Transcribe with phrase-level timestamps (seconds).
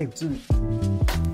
[0.00, 1.33] 哎，我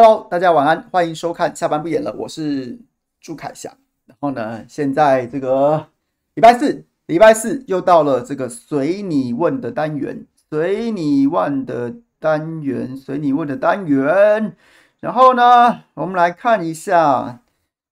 [0.00, 2.78] Hello，大家晚安，欢迎收看下班不演了，我是
[3.20, 3.76] 朱凯翔。
[4.06, 5.88] 然后呢，现在这个
[6.34, 14.54] 礼拜四，礼拜四又到了这个随你问的单元，随你问的单元，随你问的单元。
[15.00, 17.40] 然后呢，我们来看一下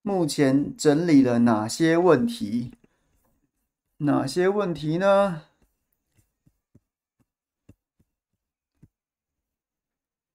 [0.02, 2.70] 目前整理了哪些问题，
[3.96, 5.42] 哪些问题呢？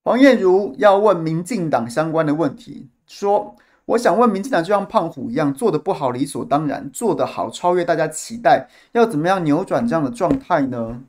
[0.04, 11.04] 黄燕如要问民进党相关的问题，说：“我想问，民进党就像胖虎一样，做得不好理所当然，做得好超越大家期待，要怎么样扭转这样的状态呢？”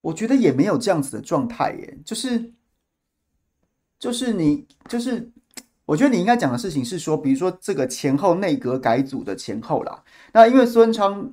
[0.00, 2.52] 我觉得也没有这样子的状态耶，就是，
[4.00, 5.30] 就是你，就是，
[5.84, 11.32] 我觉得你应该讲的事情是说，比如说这个前后内阁改组的前后啦，那因为孙昌。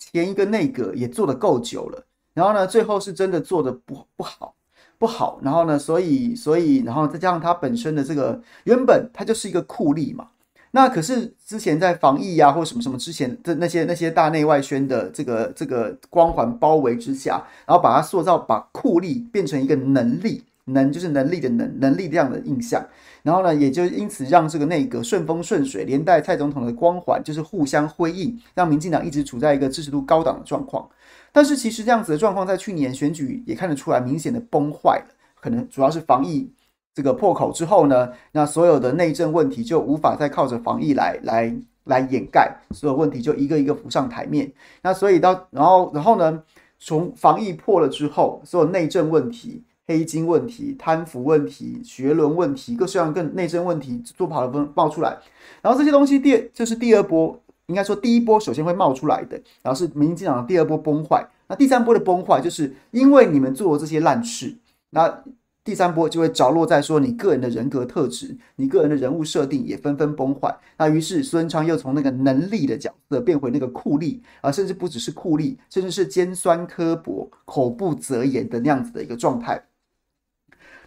[0.00, 4.54] 前一个内阁也做的够久了，然后呢，最后是真的做的不不好，
[4.98, 10.28] 不好，然后呢，所以所以，然后再加上他本身的这个原本他就是一个酷吏嘛，
[10.70, 20.42] 那可是之前在防疫、啊、或什么什么之前的那些那些大内外宣的这个这个光环包围之下，然后把他塑造把酷吏变成一个能力。
[20.66, 22.86] 能就是能力的能，能力这样的印象，
[23.22, 30.88] 然后呢，也就因此让这个内阁顺风顺水，连带蔡总统的光环就是互相辉映，让民进党一直处在一个支持度高档的状况。
[31.32, 36.50] 但是其实这样子的状况在去年选举也看得出来明显的崩坏了，可能主要是防疫
[36.94, 41.54] 这个破口之后呢，那所有的内政问题就无法再靠着防疫来来
[41.84, 44.50] 来掩盖，所有问题就一个一个浮上台面。
[44.82, 46.42] 那所以到然后然后呢，
[46.78, 49.62] 从防疫破了之后，所有内政问题。
[49.90, 55.18] 黑金问题、贪腐问题、学伦问题，各式各样更内政问题做不好的冒出来，
[55.60, 57.36] 然后这些东西第就是第二波，
[57.66, 64.56] 应该说第一波首先会冒出来的，然后是民进党的第二波崩坏，那第三波的崩坏就是因为你们做了这些烂事，
[64.90, 65.24] 那
[65.64, 79.60] 第三波就会着落在说你个人的人格特质、你个人的人物设定也纷纷崩坏，那于是孙昌又从那个能力的角色变回那个酷吏啊，甚至不只是酷吏，甚至是尖酸刻薄、口不择言的那样子的一个状态。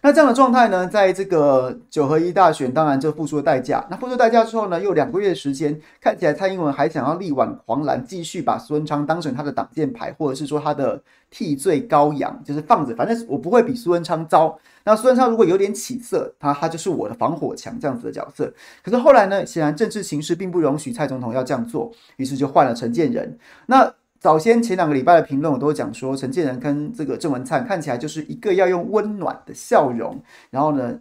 [0.06, 3.82] 那这样的状态呢，在这个九合一大选，当然就付出了代价。
[3.90, 14.60] 那付出代价之后呢，又两个月的时间，看起来蔡英文还想要力挽狂澜，继续把苏文昌当成他的挡箭牌，或者是说他的替罪羔羊，就是放着，反正我不会比苏文昌糟。
[14.84, 18.54] 那苏文昌如果有点起色，他他就是我的防火墙这样子的角色。
[18.84, 23.38] 可是后来呢，显然政治形势并不容许蔡总统要这样做，于是就换了陈建仁。
[23.68, 23.90] 那
[24.24, 30.18] 早先前两个礼拜的评论，我都讲说，陈建仁跟这个郑文灿看起来就是一个要用温暖的笑容，
[30.50, 30.98] 然后呢，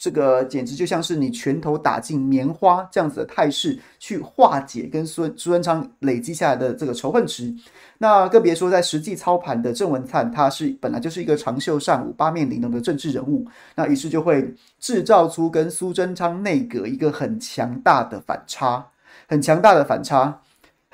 [0.00, 7.54] 这个简直就像是你拳头打进棉花这样子的态势，去化解跟孙苏文昌累积下来的这个仇恨值。
[7.98, 13.46] 那更别说在实际操盘的郑文灿，他是本来就是一个长袖善舞、八面玲珑的政治人物，
[13.76, 18.84] 那于是就会制造出跟苏贞昌内阁一个很强大的反差，
[19.28, 20.40] 很强大的反差。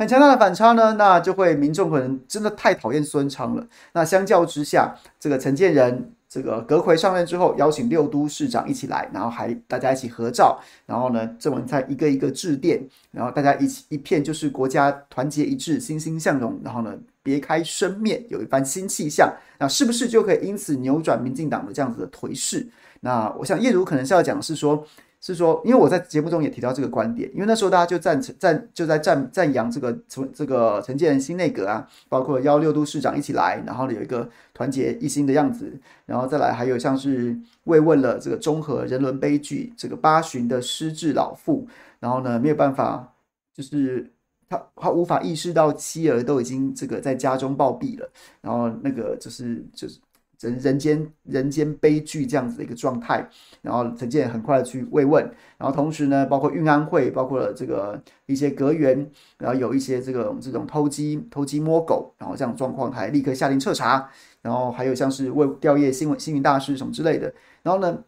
[0.00, 3.66] 很强大的反差呢，那就会民众可能真的太讨厌孙昌了。
[3.92, 22.66] 那相较之下，这个陈建仁这个阁揆上任之后，邀请六都市长一起来，然后还大家一起合照，然后呢，郑文灿一个一个致电，然后大家一起一片就是国家团结一致、欣欣向荣，然后呢，别开生面，有一番新气象，那是不是就可以因此扭转民进党的这样子的颓势？
[23.00, 24.86] 那我想叶如可能是要讲是说。
[25.22, 41.68] 是说，因为我在节目中也提到这个观点，因为那时候大家就赞成赞就在赞赞扬这个陈这个陈建仁新内阁啊，包括幺六都市长一起来，然后呢有一个团结一心的样子，然后再来还有像是慰问了这个中和人伦悲剧，这个八旬的失智老妇，
[41.98, 43.12] 然后呢没有办法，
[43.54, 44.10] 就是
[44.48, 49.98] 他他无法意识到妻儿都已经这个在家中暴毙了，然后那个就是就是。
[50.40, 53.28] 人人间人间悲剧这样子的一个状态，
[53.60, 55.22] 然后陈建很快的去慰问，
[55.58, 64.08] 然后同时呢，包括运安会，包括了这个一些阁员，然后有一些这个这种偷鸡偷鸡摸狗，然后这样状况还立刻下令彻查，
[64.40, 67.32] 然后还有像是为吊唁新闻星云大师什么之类的，
[67.62, 68.02] 然后呢，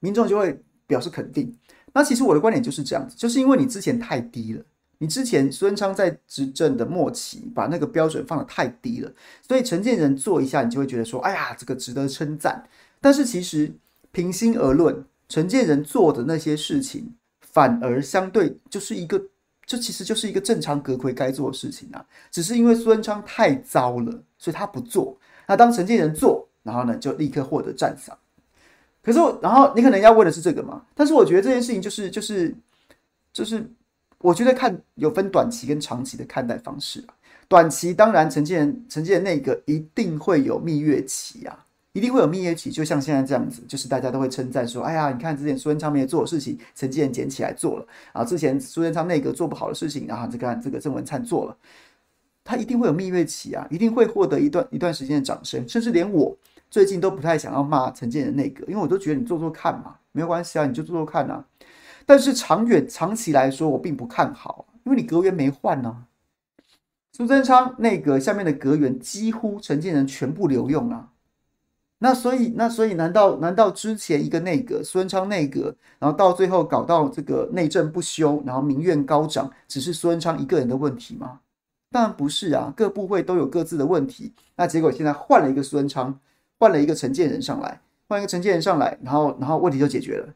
[0.00, 1.56] 民众就会表示肯定。
[1.94, 4.62] 那其实我的观点就是这样子，就是因为你之前太低了。
[5.02, 9.10] 你之前苏贞昌在执政的末期，把那个标准放得太低了，
[9.40, 12.62] 所以陈建仁做一下，你就会觉得说，哎呀，这个值得称赞。
[13.00, 13.72] 但是其实
[14.12, 19.18] 平心而论，陈建仁做的那些事情，反而相对就是一个，
[19.64, 22.04] 这其实就是一个正常阁揆该做的事情啊。
[22.30, 25.18] 只是因为苏贞昌太糟了，所以他不做。
[25.46, 28.14] 那当陈建仁做，然后呢，就立刻获得赞赏。
[29.02, 30.84] 可是，然后你可能要问的是这个嘛？
[30.94, 32.54] 但是我觉得这件事情就是就是
[33.32, 33.66] 就是。
[34.20, 37.14] 我觉得看有分短期跟长期的看待方式啊。
[37.48, 42.70] 短期当然，陈建仁、陈建那个一定会有蜜月期啊，一定会有蜜月期。
[42.70, 48.24] 就像现在这样子，就是大家都会称赞说：“哎呀，你看之前苏贞昌没有做的事情，陈建仁捡起来做了啊。
[48.24, 51.56] 之前苏贞昌那个做不好的事情，然后这个这个郑文灿做了，
[52.44, 55.68] 他一定会有蜜月期啊，一定会获得一段一段时间的掌声。
[55.68, 56.36] 甚至连我
[56.70, 61.44] 最近都不太想要骂陈建仁内阁，因为我都觉得你做做看嘛，没有关系啊，你就做做看啊。”
[62.10, 66.10] 但是长远、长期来说，我并不看好，因为你阁员没换呢、啊。
[67.12, 71.10] 苏贞昌内阁下面的阁员几乎陈建仁全部留用啊。
[72.00, 81.38] 那所以，那所以，难道难道之前一个内阁苏贞昌内阁，然后到最后搞到这个内政不修，然后民怨高涨，只是苏贞昌一个人的问题吗？
[81.92, 84.32] 当然不是啊，各部会都有各自的问题。
[84.56, 86.18] 那结果现在换了一个苏贞昌，
[86.58, 90.34] 换了一个陈建仁上来，换一个陈建仁上来，然后然后问题就解决了。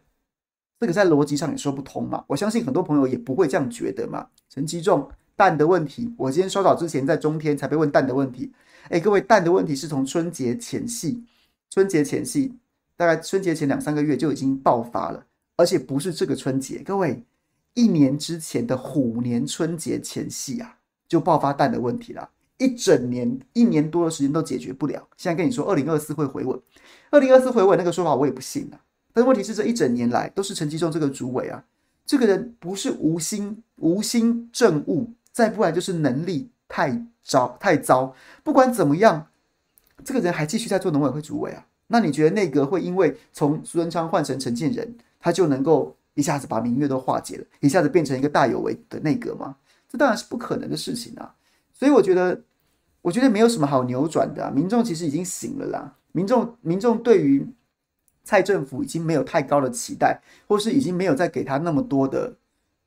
[0.81, 4.27] 这个在逻辑上也说不通嘛，我相信很多朋友也不会这样觉得嘛。
[4.51, 8.53] 陈吉仲蛋的问题，我今天稍早之前在中天才被问蛋的问题。
[8.91, 11.25] 哎，各位蛋的问题是从春节前夕，
[11.71, 12.55] 春节前夕
[12.97, 15.25] 大概春节前两三个月就已经爆发了，
[15.57, 17.25] 而且不是这个春节，各位
[17.73, 20.77] 一年之前的虎年春节前夕啊，
[21.09, 22.29] 就爆发蛋的问题了，
[22.59, 25.09] 一整年一年多的时间都解决不了。
[25.17, 26.61] 现在跟你说二零二四会回稳，
[27.11, 28.79] 二零二四回稳那个说法我也不信啊。
[29.15, 31.65] 但问题是，这一整年来都是陈吉仲这个主委啊，
[32.05, 38.13] 这个人不是无心无心政务，再不然就是能力太糟太糟。
[38.43, 39.29] 不管怎么样，
[40.05, 41.65] 这个人还继续在做农委会主委啊。
[41.87, 49.55] 那你觉得内阁会因为从苏贞昌换成陈建仁，他就能够一下子把民怨都化解了，一下子变成一个大有为的内阁吗？
[49.89, 51.33] 这当然是不可能的事情啊。
[51.73, 52.43] 所以我觉得，
[53.01, 54.51] 我觉得没有什么好扭转的。
[54.51, 57.47] 民众其实已经醒了啦，民众民众对于。
[58.25, 62.35] 蔡政府已经没有太高的期待，或是已经没有再给他那么多的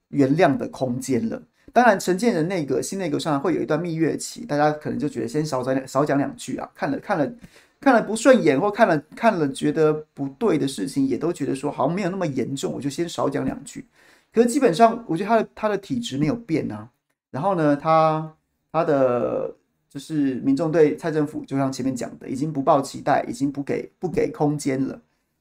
[0.09, 1.41] 原谅的空间了。
[1.71, 7.31] 当然，陈建仁内阁新内阁上会有一段蜜月期，大家可能就觉得先少讲少讲两句啊，看了看了
[7.79, 13.85] 看了不顺眼，或看了看了觉得不对的事情，也都觉得说好像没有那么严重，我就先少讲两句。
[14.33, 16.89] 可是基本上，我觉得他的他的体质没有变啊。
[17.29, 18.33] 然后呢，他
[18.71, 19.53] 他的
[19.89, 24.99] 就是民众对蔡政府，就像前面讲的，已经不抱期待，已经不给不给空间了。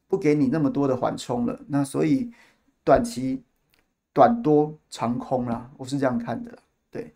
[0.09, 2.31] 不给你那么多的缓冲了，那所以
[2.85, 3.43] 短期
[4.13, 6.59] 短多长空啦，我是这样看的。
[6.91, 7.15] 对，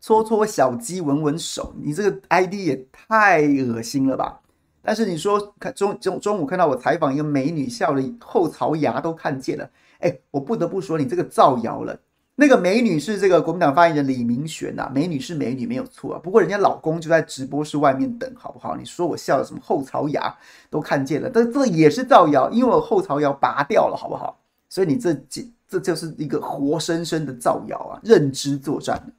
[0.00, 4.40] 搓搓小鸡闻闻手，你这个 ID 也太恶心了吧！
[4.82, 12.00] 但是你说看中中中午看到我采访一个美女，笑的后槽牙都看见了，哎，我不得不说你这个造谣了。
[12.40, 18.74] 那个美女是这个国民党发言人李明玄呐、美女是美女没有错啊，不过人家老公就在直播室外面等，好不好？
[18.74, 20.34] 你说我笑的什么后槽牙
[20.70, 24.40] 都看见了，但这也是造谣，因为我后槽牙拔掉了，好不好？
[24.70, 29.12] 所以你这这这就是一个活生生的造谣啊，认知作战。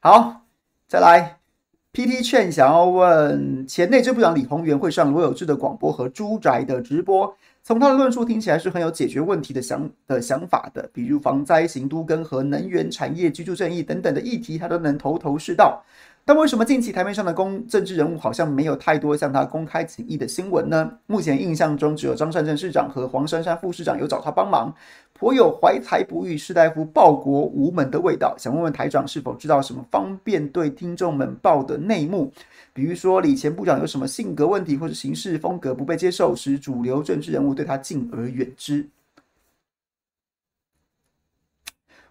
[0.00, 0.46] 好，
[0.88, 1.38] 再来，
[1.94, 7.32] PT 劝想要问前内政部长李鸿源会上罗有志的广播和猪宅的直播，
[7.62, 15.84] 从他的论述听起来是很有解决问题的想的想法的，比如防灾、行都跟和能源产业、居住正义等等的议题，他都能头头是道。
[16.26, 20.98] 但为什么近期台面上的公政治人物好像没有太多向他公开请益的新闻呢？
[21.06, 24.74] 目前印象中只有张善政市长和黄珊珊副市长有找他帮忙，
[25.12, 28.34] 颇有怀才不遇、士大夫报国无门的味道。
[28.38, 32.32] 想问问台长是否知道什么方便对听众们报的内幕？
[32.72, 38.88] 比如说李前部长有什么性格问题或者行事风格不被接受，使主流政治人物对他敬而远之？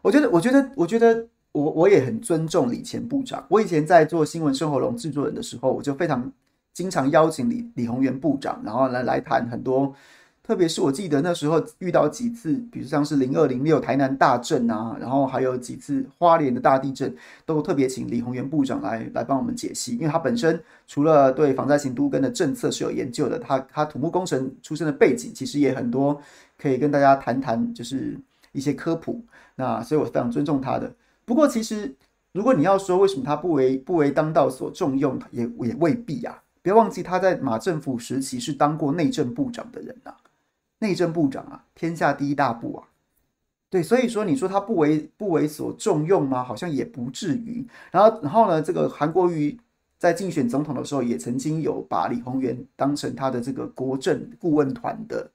[0.03, 1.29] 我觉得，我觉得，我觉得。
[1.53, 3.45] 我我也很尊重李前部长。
[3.47, 6.29] 我以前在做新闻生活龙制作人的时候，我就非常
[6.73, 9.95] 经常邀请李李鸿源部长，然后来来谈很多。
[10.45, 19.93] 特别是我记得那时候遇到几次，比如像是零二零六台南大震啊，然后还有几次花莲的大地震，都特别请李鸿源部长来来帮我们解析。
[19.93, 26.19] 因为他本身除了对防灾型都跟的政策是有研究的，他他土木工程出身的背景，其实也很多
[26.61, 28.19] 可以跟大家谈谈，就是
[28.51, 29.23] 一些科普。
[29.55, 30.93] 那所以我非常尊重他的。
[31.25, 31.95] 不过，其实
[32.33, 36.43] 如果你要说为什么他不为不为当道所重用，也也未必啊。
[36.61, 40.17] 不要忘记他在马政府时期是当过内政部长的人呐、啊，
[40.79, 42.87] 内政部长啊，天下第一大部啊。
[43.69, 46.43] 对，所以说你说他不为不为所重用吗？
[46.43, 47.65] 好像也不至于。
[47.91, 49.57] 然后，然后呢，这个韩国瑜
[49.97, 55.31] 在竞选总统的时候，也曾经有把李鸿源当成他的这个国政顾问团的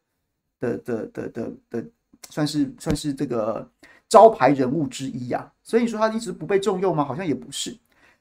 [0.61, 1.85] 的的的的的，
[2.31, 3.67] 算是算是这个。
[4.09, 7.05] 招牌人物之一呀、啊，所以说他一直不被重用吗？
[7.05, 7.77] 好像也不是。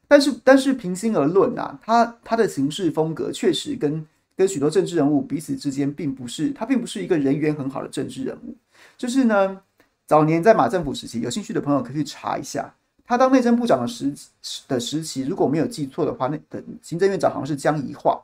[0.08, 8.56] 但是，但是平心而论啊，他他的行事风格确实跟跟许多政治人物彼此之间并不是，他并不是一个人缘很好的政治人物。
[8.98, 9.62] 就是呢，
[10.06, 12.74] 早年在马政府时期，有兴趣的朋友可以去查一下，
[13.06, 14.14] 他当内政部长的时
[14.68, 18.24] 的时期，如果没有记错的话，那的行政院长好像是江宜桦。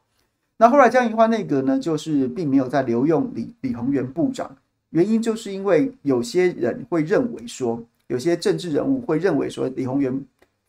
[0.57, 4.55] 那后来江宜桦内阁呢，就是并没有再留用李李鸿源部长。
[4.93, 10.23] 原因就是因为有些人会认为说，有些政治人物会认为说，李鸿源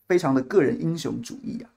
[0.08, 1.68] 非常的个人英雄主义啊，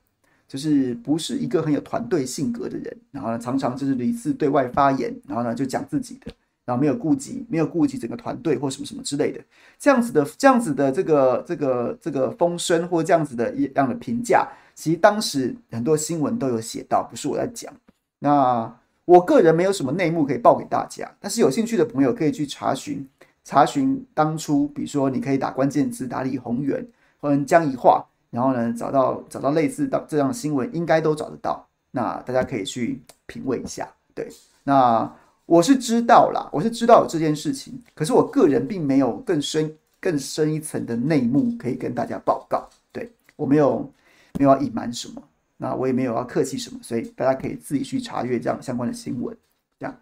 [0.47, 6.31] 就是不是一个很有团队性格的人，然后呢，常常就是屡次对外发言，然后呢就讲自己的，
[6.63, 9.41] 然后没有顾及没有顾及整个团队或什么什么之类的，
[9.77, 17.73] 这样子的这样子的这个这个这个风声或这样子的一样的评价，其实当时很多新闻都有写到，不是我在讲，
[18.19, 18.73] 那。
[19.07, 23.07] 我个人没有什么内幕可以报给大家，但是有兴趣的朋友可以去查询
[23.45, 26.85] 查询当初，比如说你可以打关键字打李宏源
[27.21, 31.65] 或者江宜桦，然后呢找到找到类似的这样的新闻，应该都找得到。
[31.91, 33.87] 那大家可以去品味一下。
[34.13, 34.27] 对，
[34.65, 35.09] 那
[35.45, 42.67] 我是知道啦，我是知道有这件事情，可是我个人并没有更深更深一层的内幕可以跟大家报告。
[42.91, 43.89] 对，我没有
[44.37, 45.23] 没有要隐瞒什么。
[45.57, 49.35] 那我也没有要客气什么，所以大家可以自己去查阅这样相关的新闻。
[49.79, 49.99] 这样，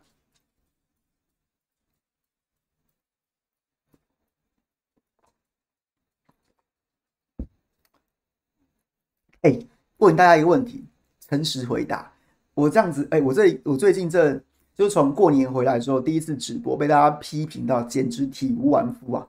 [9.42, 9.60] 哎，
[9.98, 10.86] 问大家一个问题，
[11.22, 12.12] 诚实回答。
[12.54, 14.42] 我这样子，哎，我这我最近这
[14.76, 19.28] 就从过年回来之后第一次直播，被大家批评到简直体无完肤啊！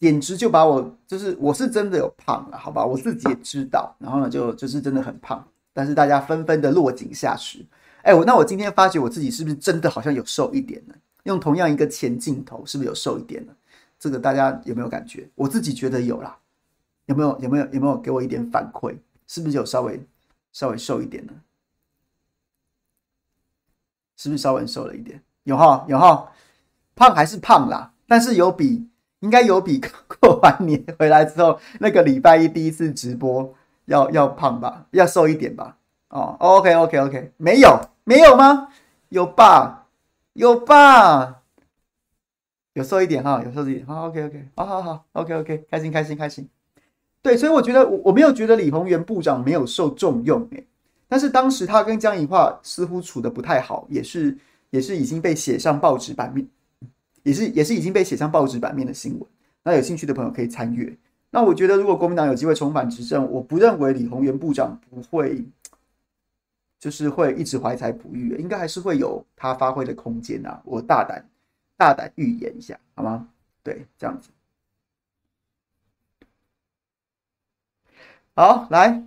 [0.00, 2.84] 简直就把我就是我是真的有胖了，好吧？
[2.84, 5.46] 我自己也知道，然后呢，就就是真的很胖。
[5.78, 7.64] 但是大家纷纷的落井下石，
[8.02, 10.94] 哎，我那我今天发觉我自己是不是真的好像有瘦一点呢？
[11.22, 13.52] 用同样一个前镜头，是不是有瘦一点呢？
[13.96, 15.28] 这个大家有没有感觉？
[15.36, 16.36] 我自己觉得有啦，
[17.06, 17.38] 有没有？
[17.38, 17.68] 有没有？
[17.70, 18.96] 有没有给我一点反馈？
[19.28, 20.04] 是不是有稍微
[20.52, 21.32] 稍微瘦一点呢？
[24.16, 25.22] 是不是稍微瘦了一点？
[25.44, 26.32] 有哈有哈，
[26.96, 28.88] 胖还是胖啦，但是有比
[29.20, 33.54] 应该有比过完年回来之后那个礼拜一第一次直播。
[33.88, 35.76] 要要胖吧，要瘦一点吧。
[36.10, 38.68] 哦，OK OK OK，没有没有吗？
[39.08, 39.86] 有吧，
[40.34, 41.42] 有吧，
[42.74, 43.86] 有瘦一点哈，有瘦一点。
[43.86, 46.48] 好 OK OK，好好好 OK OK，开心开心开心。
[47.20, 50.66] 对，所以我觉得我我没有觉得李鸿源部长没有受重用诶，
[51.08, 54.36] 但是当时他跟江宜桦似乎处的不太好，也是
[54.70, 56.46] 也是已经被写上报纸版面，
[57.22, 59.28] 也是也是已经被写上报纸版面的新闻。
[59.64, 60.96] 那有兴趣的朋友可以参阅。
[61.30, 65.44] 那我觉得，如果国民党有机会重返执政，我不认为李鸿源部长不会，
[66.80, 70.62] 就是会一直怀才不遇，应该还是会有他发挥的空间啊！
[70.64, 71.28] 我大胆
[71.76, 73.28] 大胆预言一下，好吗？
[73.62, 74.30] 对，这样子。
[78.34, 79.04] 好，来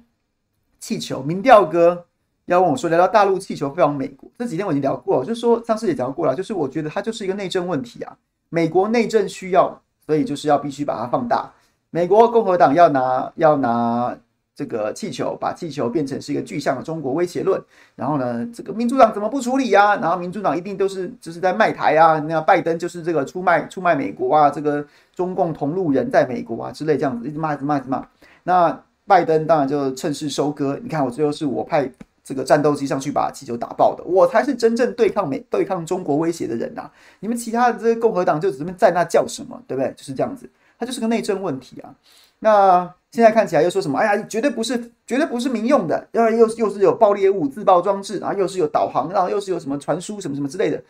[0.80, 2.06] 气球民调哥
[2.46, 8.16] 要问我说，聊聊大陆气球飞往美国，这几天我已经聊过了，就说上次也聊过了，就是我觉得它就是一个内政问题啊，
[8.50, 11.52] 美国内政需要，所以就是要必须把它放大。
[11.92, 14.18] 美国共和党要拿要拿
[14.56, 17.62] 这个气球，把气球变成是一个具象的中国威胁论。
[17.96, 19.98] 然后呢，这个民主党怎么不处理呀？
[19.98, 28.08] 然后民主党一定都是就是在卖台啊，那拜登就是这个出卖出卖美国啊，这个中共同路人在美国啊之类这样子，一直骂一直骂一直骂。
[28.44, 30.80] 那拜登当然就趁势收割。
[30.82, 31.92] 你看我最后是我派
[32.24, 39.92] 这个战斗机上去把气球打爆的，我才是真正对抗美对抗中国威胁的人呐、你们其他的这些共和党就只是在那叫什么，对不对？
[39.98, 40.48] 就是这样子，
[40.82, 41.94] 它就是个内政问题啊。
[42.40, 44.00] 那现在看起来又说什么？
[44.00, 50.84] 哎呀，绝对不是，绝对不是民用的，然后又又是有爆裂物自爆装置，然后又是有导航，然后又是有什么传输什么什么之类的。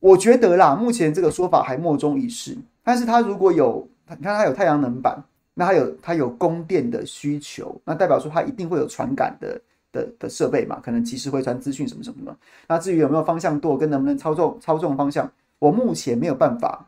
[0.00, 2.56] 我觉得啦，目前这个说法还莫衷一是。
[2.82, 9.60] 但是它如果有，你看它有太阳能板，那它有它有供电的需求，那代表说它一定会有传感的。
[9.90, 12.36] 的的设备嘛，可能及时会传资讯什么什么的。
[12.68, 15.28] 那至于有没有方向舵跟能不能操纵操纵方向，
[15.58, 16.86] 我目前没有办法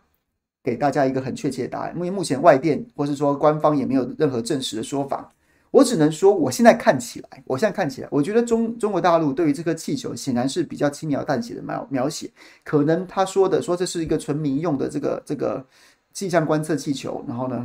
[0.63, 5.33] 给大家一个很确切的答案，因为目前外电或是说官方也没有任何证实的说法。
[5.71, 12.29] 我只能说，我现在看起来，我现在看起来，我觉得中中国大陆对于这颗气球显然是比较轻描淡写的描描写，
[12.65, 15.65] 可能他说的说这是一个纯民用的这个这个
[16.13, 17.65] 气象观测气球，然后呢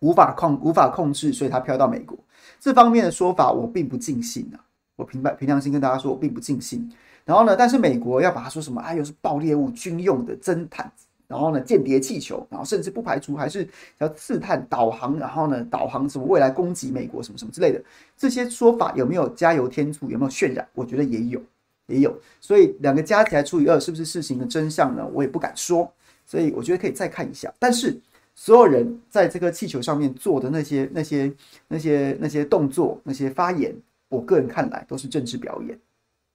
[0.00, 2.18] 无法控无法控制，所以它飘到美国。
[2.60, 4.60] 这方面的说法我并不尽信啊，
[4.96, 6.86] 我平白平良心跟大家说，我并不尽信。
[7.24, 8.78] 然后呢，但是美国要把它说什么？
[8.82, 10.92] 哎，又是爆裂物、军用的侦探，
[11.28, 13.68] 然后呢，间谍气球，然后甚至不排除还是
[13.98, 17.82] 要刺探、导航，然后呢，导航什么未来攻击美国什么什么之类的。
[18.16, 20.10] 这些说法有没有加油添醋？
[20.10, 20.66] 有没有渲染？
[20.74, 21.40] 我觉得也有，
[21.86, 22.16] 也有。
[22.40, 25.06] 所以两个加起来除以二，是不是事情的真相呢？
[25.12, 25.90] 我也不敢说。
[26.24, 27.98] 所以我觉得可以再看一下，但是。
[28.38, 31.32] 所有人在这个气球上面做的那些、那些、
[31.68, 33.74] 那些、那些动作、那些发言，
[34.10, 35.78] 我个人看来都是政治表演，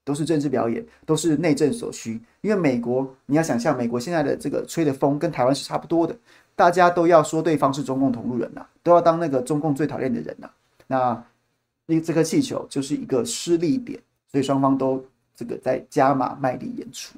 [0.04, 2.20] 都是政治表演，都是内政所需。
[2.42, 6.16] 因为美国，你要想象，美国现在的这个吹的风跟台湾是差不多的，
[6.56, 10.50] 大家都要说对方是中共同路人呐，都要当那个中共最讨厌的人呐。
[10.88, 11.24] 那
[11.86, 14.00] 那这颗气球就是一个失利点，
[14.32, 15.04] 所以双方都
[15.36, 17.18] 这个在加码卖力演出。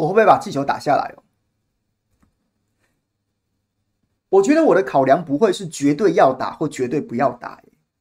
[0.00, 1.22] 我会不会把气球打下来哦？
[4.30, 7.60] 我觉得我的考量不会是绝对要打或绝对不要打，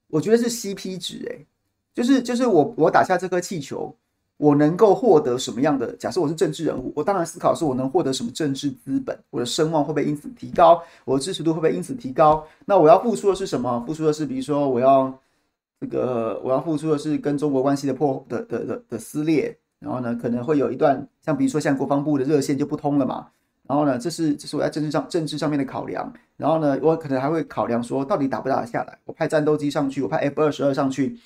[0.09, 1.45] 我觉得是 CP 值，哎，
[1.93, 3.95] 就是就是我我打下这颗气球，
[4.37, 5.91] 我能够获得什么样的？
[5.97, 10.83] 假设我是政治人物，我当然思考是我能获得什么政治资本，我的声望会不会因此提高？
[11.03, 12.45] 我的支持度会不会因此提高？
[12.65, 13.83] 那我要付出的是什么？
[13.87, 15.11] 付出的是，比如说我要
[15.81, 19.57] 这个，我要付出的是跟中国关系的破的的的的撕裂。
[19.79, 23.27] 然后呢，可能会有一段，像比如说像国防部的热线就不通了嘛。
[23.67, 26.11] 然后呢，这是这是我在政治上政治上面的考量。
[26.37, 28.97] 然后呢，我可能还会考量说，到底打不打得下来？
[29.05, 31.19] 我派战斗机上去，我派 F 二十二上去。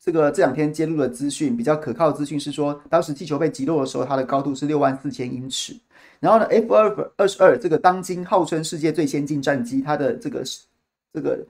[0.00, 5.76] 这个这两天揭露的资讯比较可靠的资讯是说，当时气球被击落的时候，它的高度是六万四千英尺。
[6.18, 10.42] 然后呢，F 二二十二这个当今号称世界最先进战机，它的这个
[11.12, 11.44] 这个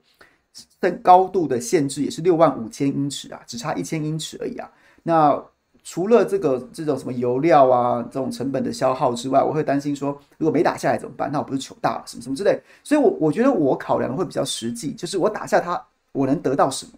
[0.80, 4.68] 升高度的限制也是六万五千英尺啊，只差一千英尺而已啊。
[5.02, 5.40] 那
[5.88, 11.30] 除了这个这种什么油料啊，这种成本的消耗之外，我会担心说，如果没打下来怎么办？
[11.30, 12.60] 那我不是糗大了，什么什么之类。
[12.82, 16.92] 所以我，我觉得我考量的会比较实际，就是我打下它，我能得到什么？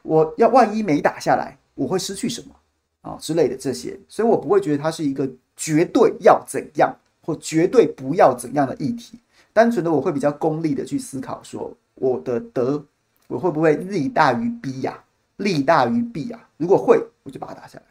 [0.00, 2.54] 我要万一没打下来，我会失去什么
[3.02, 4.00] 啊之类的这些。
[4.08, 9.18] 所以我不会觉得它是一个绝对要怎样或绝对不要怎样的议题。
[9.52, 12.82] 单纯的我会比较功利的去思考，说我的得
[13.28, 15.04] 我会不会利大于弊呀？
[15.36, 16.40] 利大于弊呀？
[16.56, 17.84] 如果会，我就把它打下来。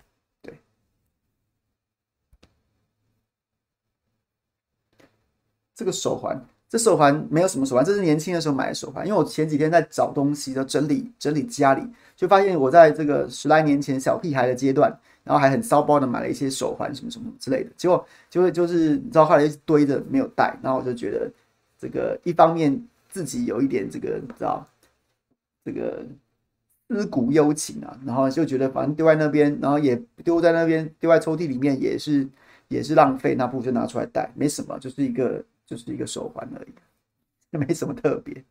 [5.79, 6.37] 这个手环，
[6.67, 9.07] 这手环没有什么手环，这是年轻的时候买的手环。
[9.07, 11.81] 因为我前几天在找东西，就整理整理家里，
[12.17, 17.69] 就发现我在这个十来年前小屁孩的阶段，然后还很骚包的买了一些手环，什么什么之类的。
[17.77, 21.31] 结果就会就是你知道，后来一堆着没有戴，然后我就觉得
[21.79, 24.67] 这个一方面自己有一点这个你知道
[25.63, 26.05] 这个
[26.89, 32.27] 思古幽情啊，然后就觉得反正丢在那边，然后也丢在那边，丢在抽屉里面也是
[32.67, 35.41] 也是浪费，那不如就拿出来戴，没什么，就是一个。
[35.69, 36.73] 就是一个手环而已，
[37.51, 38.43] 也没什么特别。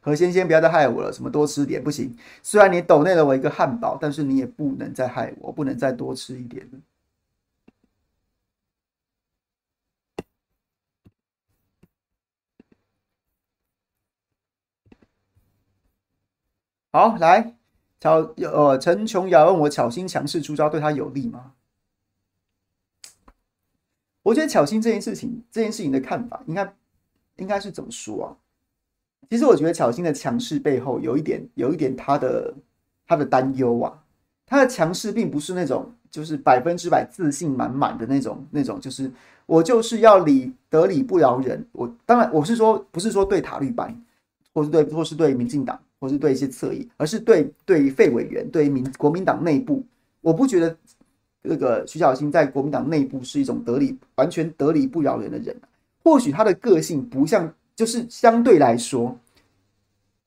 [0.00, 2.14] 何先先，不要再害我了，什么多吃点不行。
[2.42, 6.68] 虽然你抖内了我一个汉堡，但是你也不能再害我，不能再多吃一点。
[16.92, 17.54] 好，来，
[18.00, 21.54] 巧呃，陈琼瑶问我巧心强势出招对他有利吗？
[24.28, 26.74] 我觉得巧心这件事情，这件事情的看法应该
[27.36, 28.28] 应该是怎么说啊？
[29.30, 32.54] 其实我觉得巧心的强势背后有一点，有一点他的
[33.06, 33.98] 他的担忧啊。
[34.44, 39.10] 他的强势并不是那种就是百分之百自信满满的那种，那种就是
[39.46, 41.66] 我就是要理得理不饶人。
[41.72, 43.98] 我当然我是说，不是说对塔绿班，
[44.52, 49.82] 或是对或是对民进党，或是对一些侧翼，而是对对于废委员，对于民国民党内部，
[50.20, 50.76] 我不觉得
[51.42, 55.56] 这个徐小新在国民党内部是一种得理完全得理不饶人的人。
[56.02, 57.52] 或许他的个性不像。
[57.78, 59.16] 就是相对来说，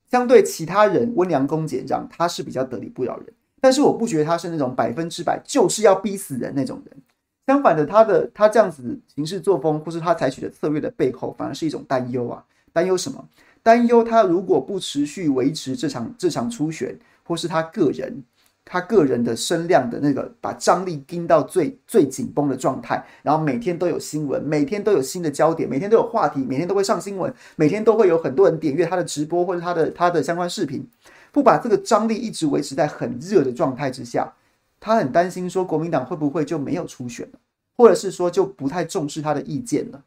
[0.09, 3.25] 相对其他人温良恭俭让，他是比较得理不饶人。
[3.59, 6.97] 但是我不觉得他是那种百分之百就是要逼死人那种人。
[7.45, 12.41] 相反的，他的他这样子行事作风，或是他采取的策略的背后，反而是一种担忧啊。
[12.71, 13.27] 担忧什么？
[13.61, 18.23] 担忧他如果不持续维持这场这场初选，或是他个人。
[18.63, 30.87] 他个人的声量的那个，把张力盯到最最紧绷的状态，然后每天都有新闻，每天都有新的焦点，每天都有话题，每天都会上新闻，每天都会有很多人点阅他的直播或者他的他的相关视频。
[31.33, 34.31] 不把这个张力一直维持在很热的状态之下，
[34.79, 37.39] 他很担心说国民党会不会就没有初选了，
[37.75, 40.03] 或者是说就不太重视他的意见了。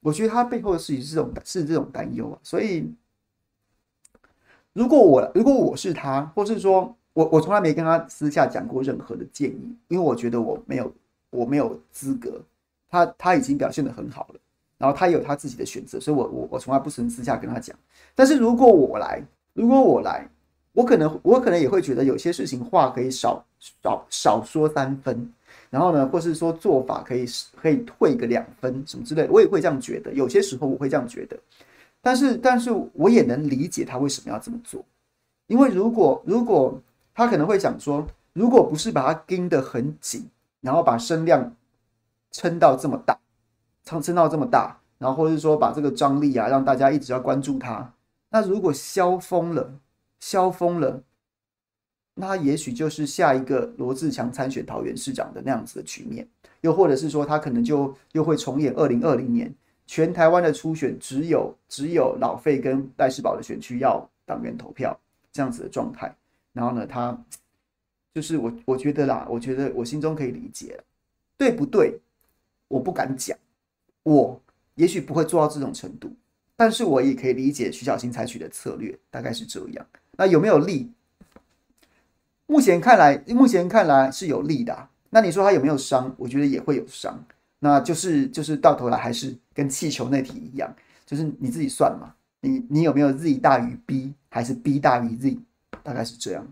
[0.00, 2.38] 我觉得他背后的事情是这种是这种担忧啊。
[2.42, 2.90] 所以，
[4.72, 6.95] 如果我如果我是他，或是说。
[7.16, 10.92] 我我从来没跟他私下讲过任何的建议，因为我觉得我没有
[11.30, 12.38] 我没有资格。
[12.90, 14.40] 他他已经表现得很好了，
[14.76, 17.74] 然后他有他自己的选择，所以我我我从来不曾私下跟他讲。
[18.14, 19.22] 但是如果我来，
[19.54, 20.28] 如果我来，
[20.72, 25.32] 我可能我可能也会觉得有些事情话可以少少少说三分，
[25.70, 27.24] 然后呢，或是说做法可以
[27.56, 30.12] 可以退个两分什么之类，我也会这样觉得。
[30.12, 31.36] 有些时候我会这样觉得，
[32.02, 34.84] 但是但是我也能理解他为什么要这么做，
[35.46, 36.78] 因为如果如果。
[37.16, 40.28] 他可能会想说，如果不是把它盯得很紧，
[40.60, 41.56] 然后把声量
[42.30, 43.18] 撑到这么大，
[43.84, 47.90] 撑撑到这么大，然后或者是说把这个张力啊，让大家一直要关注他。
[48.28, 49.72] 那如果消风了，
[50.20, 51.02] 消风了，
[52.16, 56.28] 那也许就是下一个罗志强参选桃园市长的那样子的局面，
[56.60, 59.50] 又或者是说他可能就又会重演二零二零年
[59.86, 64.94] 全台湾的初选，只有只有老费跟赖世宝的选区要党员投票
[65.32, 66.14] 这样子的状态。
[66.56, 67.14] 然后呢，他
[68.14, 70.80] 就是我，我觉得啦，我觉得我心中可以理解，
[71.36, 72.00] 对不对？
[72.68, 73.36] 我不敢讲，
[74.04, 74.40] 我
[74.76, 76.10] 也许不会做到这种程度，
[76.56, 79.86] 但是我也可以理解徐小新采取的策略大概是这样。
[80.12, 80.90] 那有没有利？
[82.46, 84.88] 目前看来，目前看来是有利的。
[85.10, 86.14] 那你说他有没有伤？
[86.16, 87.22] 我觉得也会有伤。
[87.58, 92.14] 那就是就是到头来还是跟气球那题一样，就是你自己算嘛。
[92.40, 95.38] 你你有没有 Z 大于 B，还是 B 大于 Z？
[95.82, 96.46] 大概是这样。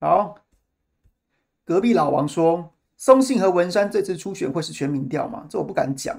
[0.00, 0.36] 好，
[1.64, 2.74] 隔壁老王说。
[3.02, 5.44] 松信和文山这次初选会是全民调吗？
[5.50, 6.16] 这我不敢讲。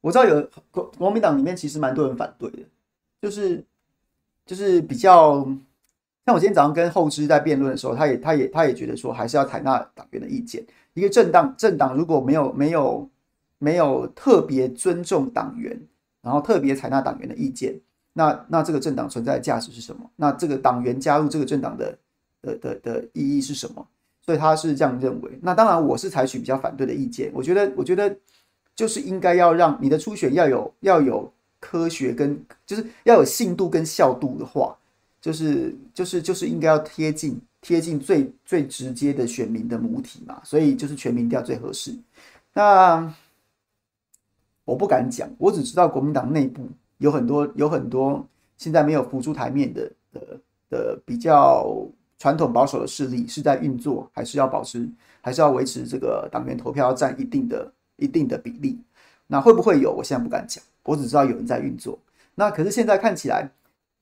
[0.00, 2.58] 我知道有国国民党里面其实蛮多人反对的，
[3.20, 3.64] 就是
[4.46, 5.44] 就是比较
[6.24, 10.64] 像我今天早上跟后知在辩论的时候，他也他也他也觉得说还是要采纳党员的意见。
[10.94, 13.10] 一个政党政党如果没有没有
[13.58, 15.76] 没有特别尊重党员，
[16.22, 17.74] 然后特别采纳党员的意见，
[18.12, 20.08] 那那这个政党存在的价值是什么？
[20.14, 21.98] 那这个党员加入这个政党的
[22.40, 23.84] 的的的意义是什么？
[24.30, 25.38] 所以他是这样认为。
[25.42, 27.28] 那当然，我是采取比较反对的意见。
[27.34, 28.16] 我觉得，我觉得
[28.76, 34.76] 就是应该要让你的初选要有要有科学跟就是要有信度跟效度的话，
[35.20, 40.40] 就是就是就是应该要贴近贴近最最直接的选民的母体嘛。
[40.44, 41.92] 所以就是全民调最合适。
[42.54, 43.12] 那
[44.64, 48.24] 我不敢讲，我只知道国民党内部有很多有很多
[48.56, 50.40] 现在没有浮出台面的的
[50.70, 51.66] 的比较。
[52.20, 54.86] 传统保守的势力是在运作，还是要保持，
[55.22, 58.78] 还是要维持这个党员投票要占一定的、一定的比例？
[59.26, 59.90] 那会不会有？
[59.90, 61.98] 我现在不敢讲，我只知道有人在运作。
[62.34, 63.50] 那可是现在看起来，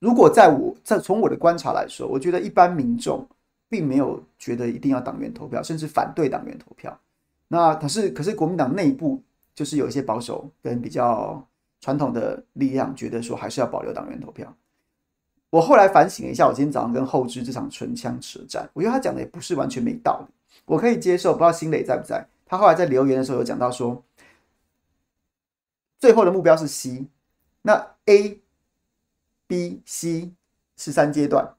[0.01, 3.25] 如果在我在从我的观察来说，我觉得一般民众
[3.69, 6.99] 并没有觉得一定要党员投票，甚至反对党员投票。
[7.47, 9.23] 那可是，可是国民党内部
[9.55, 11.41] 就是有一些保守跟比较
[11.81, 14.53] 传统的力量，觉得说还是要保留党员投票。
[15.51, 20.35] 我后来反省了一下，我今天早上跟后知这场唇枪舌战，我觉得他讲的也不是完全没道理，
[20.67, 21.33] 我可以接受。
[21.33, 22.29] 不知道新磊在不在？
[22.45, 24.03] 他后来在留言的时候有讲到说，
[25.99, 27.07] 最后的目标是 C，
[27.63, 28.41] 那 A、
[29.47, 30.33] B、C
[30.77, 31.55] 是三阶段，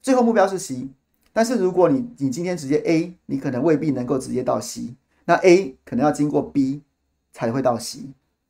[0.00, 0.88] 最后目标是 C，
[1.32, 6.82] 但是如果你你今天直接 A，你可能未必能够直接到 C，那 A 可能要经过 B
[7.32, 8.06] 才会到 C。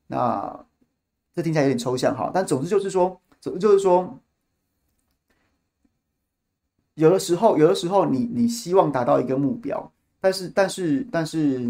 [0.07, 0.65] 那
[1.35, 4.19] 这听起来有点抽象哈，但总之就是说，总之就是说，
[6.99, 11.61] 有的时候，有的时候你你希望达到一个目标，但是但是但是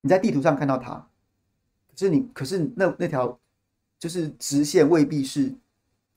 [0.00, 0.94] 你在地图上看到它，
[1.90, 3.36] 可是你可是那那条
[3.98, 5.52] 就是直线未必是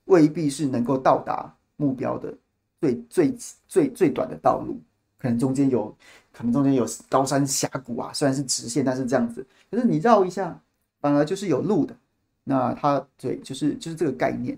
[0.04, 2.32] 未必是能够到达目标的。
[2.80, 4.80] 最最最最短的道路，
[5.18, 5.92] 可能中间有，
[6.32, 8.12] 可能中间有高山峡谷啊。
[8.12, 10.56] 虽然是直线，但是这样子，可是你绕一下，
[11.00, 11.96] 反而就是有路的。
[12.44, 14.56] 那它对，就是就是这个概念。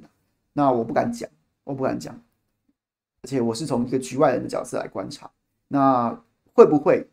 [0.53, 1.27] 那我不敢讲，
[1.65, 2.15] 我不敢讲，
[3.23, 5.31] 而且我是从一个局外人的角色来观察。
[5.69, 6.11] 那
[6.53, 7.07] 会不会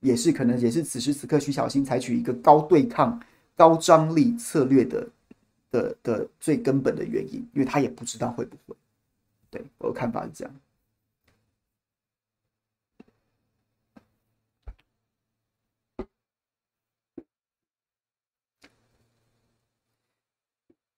[0.00, 3.20] 也是可能也是此时此刻徐小新采取一个高对抗、
[3.56, 5.08] 高张力策略的
[5.70, 7.40] 的的最根本的原因？
[7.54, 8.76] 因为他也不知道会不会。
[9.50, 10.54] 对，我的看法是这样。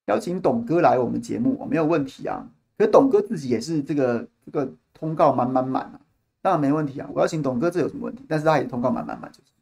[0.06, 2.50] 邀请董哥来我们节目，我没有问题啊。
[2.80, 6.00] 可是董哥自己也是这个这个通告满满满啊，
[6.40, 7.06] 当然没问题啊。
[7.12, 8.24] 我邀请董哥，这有什么问题？
[8.26, 9.52] 但是他也通告满满满，就是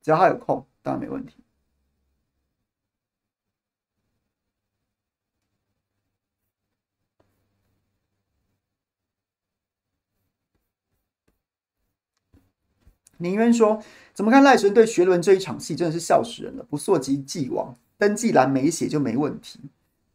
[0.00, 1.34] 只要他有空，当然没问题。
[13.18, 13.82] 宁渊说
[14.14, 19.60] ：“怎么看赖神对学伦这一场戏真的是笑死人了，不溯及既往，登记栏没写就没问题。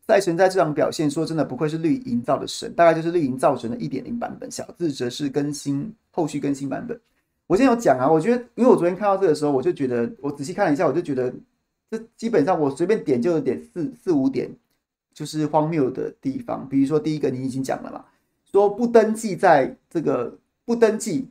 [0.09, 6.99] 赖神在这场表现，说真的不愧是绿营造的神，大概就是绿营造神的一点零版本，小字则是更新后续更新版本。
[7.45, 11.31] 我先有讲啊，我觉得，因为我昨天看到这个时候，我就觉得，我仔细看了一下，我就觉得
[11.91, 14.49] 这基本上我随便点就有点四四五点，
[15.13, 16.67] 就是荒谬的地方。
[16.67, 18.03] 比如说第一个，你已经讲了嘛，
[18.51, 21.29] 说不登记在这个不登记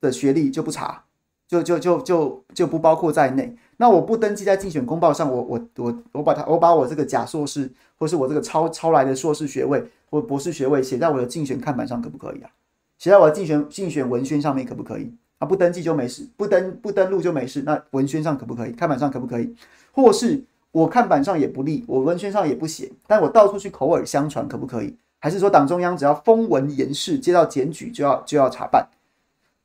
[0.00, 1.02] 的学历就不查。”
[1.48, 3.56] 就就就就就不包括在内。
[3.78, 12.50] 那我不登记在竞选公报上，我我我我把它我把我这个假硕士，或是我这个抄抄来的硕士学位或博士学位写在我的竞选看板上，可不可以啊？
[12.98, 15.12] 写在我的竞选竞选文宣上面可不可以？
[15.38, 17.62] 啊，不登记就没事，不登不登录就没事。
[17.66, 18.72] 那文宣上可不可以？
[18.72, 19.54] 看板上可不可以？
[19.92, 24.96] 或是我看板上也不立，我文宣上也不写，但我到处去口耳相传，可不可以？
[25.18, 28.88] 还是说党中央只要风闻言事，接到检举就要就要查办？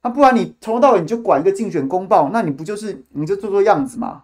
[0.04, 4.24] 那、不然你从头到尾你就管一个竞选公报，那你不就是你就做做样子吗？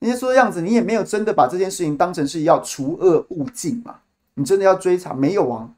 [0.00, 4.00] 你就做做样子，你也没有真的把这件事情当成是要除恶务尽嘛？
[4.34, 5.14] 你真的要追查？
[5.14, 5.70] 没有啊，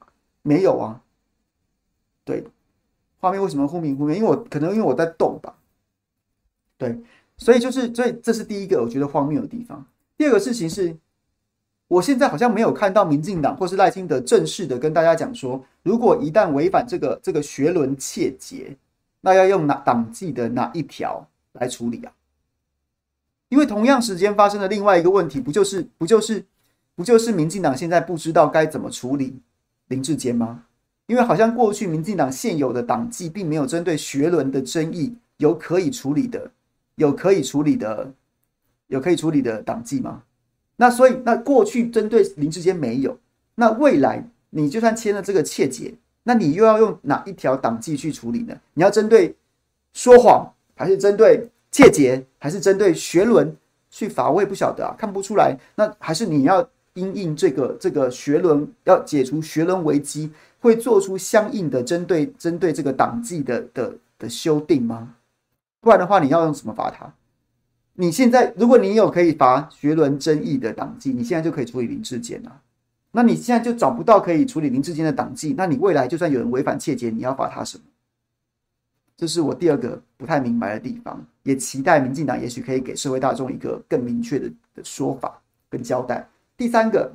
[0.42, 1.00] 没有啊。
[2.24, 2.44] 对，
[3.20, 4.16] 画面为什么忽明忽灭？
[4.16, 5.54] 因为我可能因为我在动吧。
[6.76, 7.00] 对，
[7.36, 9.86] 所以就是所以这是第一个我觉得荒谬的地方。
[10.16, 10.96] 第二个事情是，
[11.86, 18.76] 我现在好像没有看到民进党或是赖清德正式的跟大家讲说，如果一旦违反这个这个学伦切结。
[19.20, 22.12] 那要用哪党纪的哪一条来处理啊？
[23.48, 26.44] 因为同样时间发生的另外一个问题，不就是不就是
[26.94, 29.40] 不就是民进党现在不知道该怎么处理
[29.88, 30.64] 林志坚吗？
[31.06, 36.50] 因为好像过去民进党现有的党纪并没有针对学伦的争议有可以处理的，
[36.96, 38.12] 有可以处理的，
[38.88, 40.24] 有可以处理的党纪吗？
[40.76, 43.18] 那所以那过去针对林志坚没有，
[43.54, 45.94] 那未来你就算签了这个切结。
[46.28, 48.54] 那你又要用哪一条党纪去处理呢？
[48.74, 49.34] 你要针对
[49.94, 53.56] 说谎，还是针对切结，还是针对学伦
[53.88, 54.30] 去罚？
[54.30, 55.56] 我也不晓得啊，看不出来。
[55.74, 65.14] 那还是你要因应这个这个学伦，要解除学伦危机，会做出相应的针对针对这个党纪的的的修订吗？
[65.80, 67.10] 不然的话，你要用什么罚他？
[67.94, 72.60] 你现在如果你有可以罚学伦争议的党纪，你现在就可以处理林志坚啊。
[73.18, 77.82] 那你现在就找不到可以处理林志坚的党纪，那你未来就算有人违反切结，你要罚他什么？
[79.16, 86.28] 这是我第二个不太明白的地方，也期待民进党也许可以给社会大众一个更明确的的说法跟交代。
[86.56, 87.10] 第三个，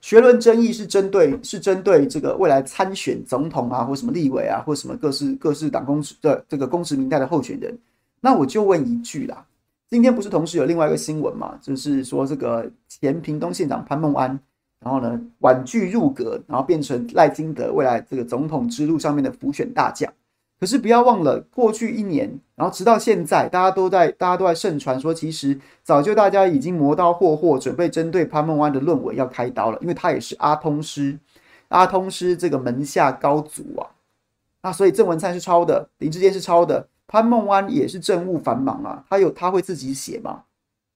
[0.00, 7.78] 学伦争议是针对是针对这个未来参选总统啊，或什么立委啊，或什么各式各式党公职的这个公职民代的候选人，
[8.20, 9.46] 那我就问一句啦，
[9.88, 14.36] 今天不是同时有另外一个新闻嘛，就是说这个前屏东县长潘孟安。
[14.84, 20.12] 然后呢，婉拒入阁，然后变成赖金德未来这个总统之路上面的辅选大将。
[20.60, 31.18] 可是不要忘了，过去一年，然后直到现在，大家都在大家都在盛传说，其实早就大家已经磨刀霍霍，准备针对潘孟安的论文要开刀了，因为他也是阿通师，
[31.68, 33.88] 阿通师这个门下高祖啊。
[34.62, 40.42] 那所以郑文灿是抄的，林志坚是抄的，潘孟安也是政务繁忙啊，他有他会自己写嘛？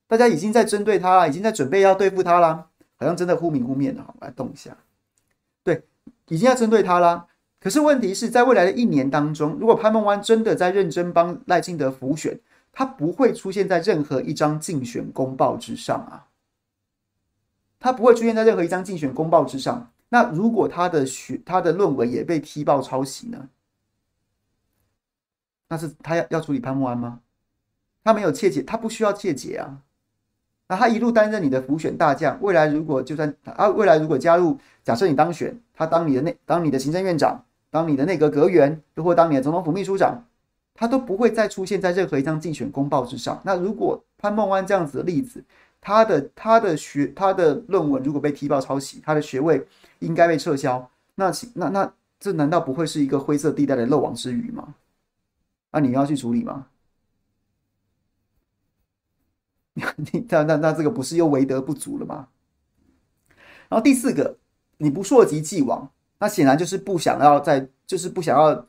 [0.06, 2.66] 大家已经在针对他了，已经在准备要对付他了。
[2.98, 4.76] 好像真的忽明忽灭的，好，来动一下。
[5.62, 5.84] 对，
[6.28, 7.26] 已经要针对他啦。
[7.60, 12.38] 可是问题是在未来的一年当中，如果潘孟安真的在认真帮赖清德辅选，
[12.72, 16.28] 他不会出现在任何一张竞选公报之上啊，
[17.80, 19.90] 他不会出现在任何一张竞选公报之上。
[20.10, 23.48] 那如果他的学他的论文也被踢爆抄袭呢？
[25.68, 27.20] 那是他要要处理潘孟安吗？
[28.02, 29.82] 他没有切结，他不需要切结啊。
[30.68, 40.22] 那他一路担任你的辅选大将，未来如果就算啊，未来如果加入，假设你当选，他当你的内当你的行政院长，当你的内阁阁员，又或当你的总统府秘书长，
[40.74, 43.40] 他都不会再出现在任何一张竞选公报之上。
[43.44, 45.42] 那如果潘孟安这样子的例子，
[45.80, 49.66] 他的他的学他的论文如果被踢爆抄袭，他的学位
[50.00, 54.74] 应该被撤销，那那那这难道不会是一个灰色地带的漏网之鱼吗？
[55.72, 56.66] 那你要去处理吗？
[60.12, 62.28] 你那那那这个不是又为德不足了吗？
[63.68, 64.36] 然后第四个，
[64.78, 68.66] 你不溯及既往，那显然就是不想要再，就是不想要，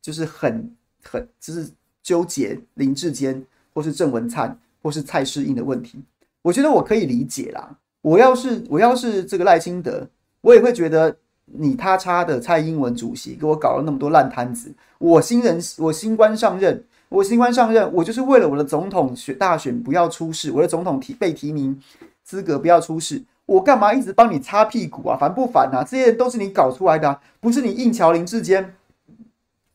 [0.00, 1.70] 就是很很就是
[2.02, 6.00] 纠结林志坚或是郑文灿或是蔡适应的问题。
[6.42, 7.76] 我觉得我可以理解啦。
[8.02, 10.08] 我要是我要是这个赖清德，
[10.40, 11.16] 我也会觉得
[11.46, 16.84] 你他叉的蔡英文主席给我搞了那么多烂摊子，我新人我新官上任。
[17.16, 21.80] 我新官上任，我就是为了我的总统选大选不要出事，我的总统提被提名
[22.22, 25.16] 资格不要出事，我干嘛一直帮你擦屁股啊？
[25.16, 25.82] 烦不烦啊？
[25.82, 28.74] 这些都是你搞出来的，不是你硬桥林志坚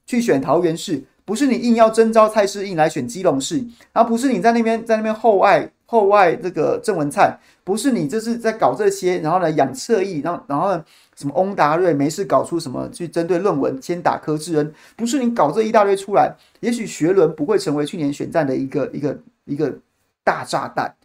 [0.06, 10.86] 去选桃园市，不是你硬要征召蔡适应来选基隆市，而不是你在那边在那边厚爱厚爱这个郑文灿，不是你这是在搞这些，然后呢养侧翼，然后然后呢？
[11.18, 19.78] 什么翁达瑞没事搞出什么去针对论文先打柯志恩，不是你搞这一大堆出来，也许学伦不会成为去年选战的一个一个一个
[20.24, 20.96] 大炸弹。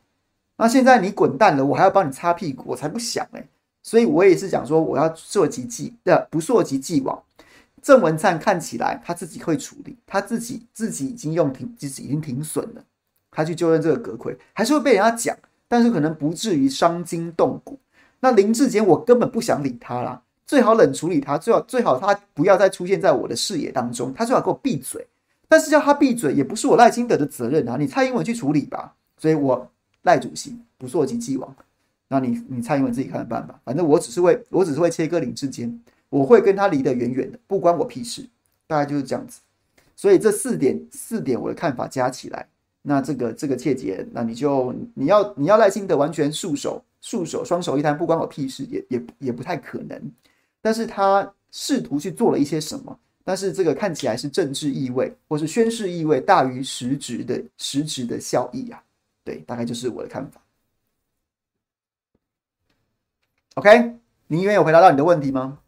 [0.56, 3.44] 那现在你滚蛋了，我还要帮你擦屁股，我才不想哎。
[3.82, 7.20] 所以我也是讲说，我要溯及既呃不溯及既往。
[7.82, 12.82] 郑文灿看起来他自己会处理，他自己自己已经用停，自己已经停损了，
[13.36, 15.36] 他去就任这个阁揆还是会被人家讲，
[15.68, 17.78] 但是可能不至于伤筋动骨。
[18.20, 25.06] 那林志坚，我根本不想理他啦，最好冷处理他，最好最好他不要再出现在我的视野当中，他最好给我闭嘴。
[25.48, 28.94] 但是叫他闭嘴也不是我赖清德的责任啊，你蔡英文去处理吧。
[29.18, 29.70] 所以我
[30.02, 31.54] 赖主席不溯及既往，
[32.08, 33.60] 那你你蔡英文自己看着办吧。
[33.64, 38.26] 反正我只是会我只是会切割林志坚，我会跟他离得远远的，不关我屁事。
[38.66, 39.40] 大概就是这样子。
[39.94, 42.48] 所以这四点四点我的看法加起来，
[42.88, 46.80] 那这个这个切结，那你就你要你要赖清德完全束手。
[47.02, 50.12] 束手双手一摊，不关我屁事，也也也不太可能。
[50.60, 58.82] 但是他试图去做了一些什么，但是这个看起来是政治意味或是宣誓意味大于实质的实质的效益啊。
[59.22, 60.40] 对，大概就是我的看法。
[63.54, 63.94] OK，
[64.26, 65.60] 你以为有回答到你的问题吗？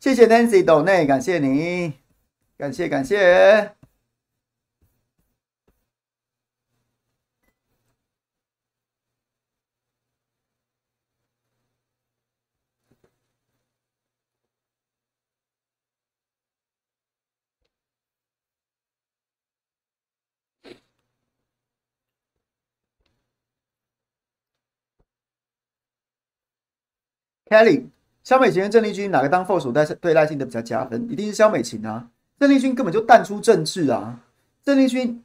[0.00, 1.92] 谢谢 Nancy 斗内，感谢你，
[2.58, 3.81] 感谢感谢。
[27.52, 27.84] Kelly，
[28.24, 31.06] 萧美琴跟郑丽君哪个当副手对对赖清德比较加分？
[31.10, 32.08] 一定是萧美琴啊！
[32.40, 34.18] 郑丽君根本就淡出政治啊！
[34.64, 35.22] 郑丽君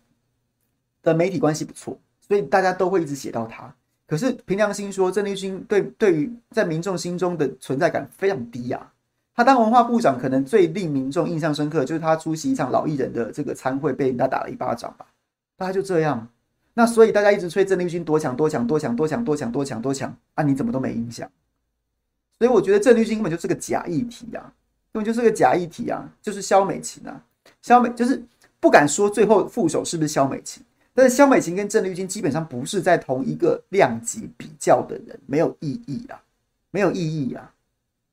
[1.02, 3.74] 的媒体关系不错，所以大家都会一直写到他。
[4.06, 8.92] 可是凭良心说，郑丽君对对于在民众心中的存在感非常低啊！
[9.34, 15.06] 他当文化部长，可能最令民众印象深刻就是他出席一场老艺人的这个餐会，被人家打了一巴掌吧？
[15.56, 16.28] 大概就这样。
[16.74, 20.44] 那所以大家一直吹郑丽君多强多强多强多强多强多强多强啊！
[20.44, 21.32] 你怎么都没印象？
[22.40, 24.54] 所以我觉得郑丽君根本就是个假议题啊，
[24.94, 27.20] 根本就是个假议题啊，就是萧美琴啊，
[27.62, 28.24] 萧美就是
[28.60, 36.22] 不敢说最后副手是不是萧美琴，但是萧美琴跟郑丽君基本上不是在同一个量级比较的人，没有意义啊，
[36.70, 37.52] 没有意义啊，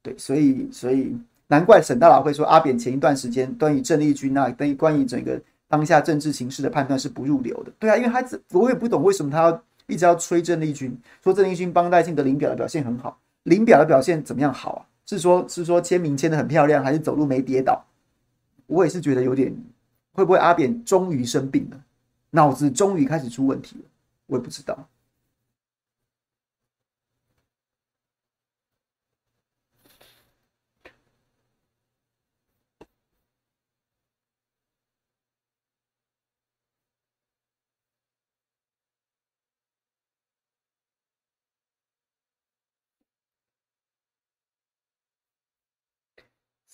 [0.02, 1.14] 对，所以所以
[1.48, 13.18] 难怪沈大佬会说阿扁前一段时间关于郑丽君啊，关于关于整个当下政治形势的判断是不入流的，对啊，因为他我也不懂为什么他要一直要吹郑丽君，说郑丽君帮赖清德领表的表现很好。
[13.44, 14.52] 林表的表现怎么样？
[14.52, 14.80] 好啊？
[15.06, 17.84] 是说，是说签名签的很漂亮，还是走路没跌倒？
[18.66, 19.54] 我也是觉得有点，
[20.12, 21.84] 会不会阿扁终于生病了，
[22.30, 23.84] 脑子终于开始出问题了？
[24.26, 24.88] 我也不知道。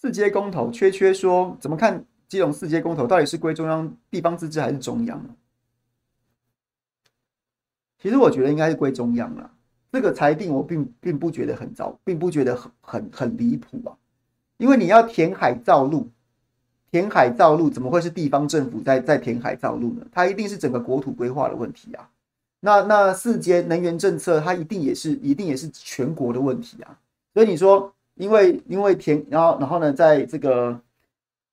[0.00, 5.22] 四阶公投，缺缺说怎么看基隆四阶公投到底是归中央地方自治还是中央？
[7.98, 9.50] 其实我觉得应该是归中央了。
[9.92, 13.92] 这个裁定我并并不觉得很糟，并不觉得很很很离谱啊。
[14.56, 16.08] 因为你要填海造陆，
[16.90, 20.06] 填海造陆怎么会是地方政府在在填海造陆呢？
[20.10, 22.08] 它一定是整个国土规划的问题啊。
[22.60, 26.98] 那那四阶能源政策，它一定也是一定也是全国的问题啊。
[27.34, 30.78] 所以你说，因为因为填，然后然后呢，在这个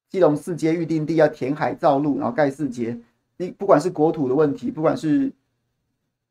[0.10, 3.00] 基隆四街预定地要填海造陆，然后盖四街，
[3.38, 5.32] 你不管是国土的问题，不管是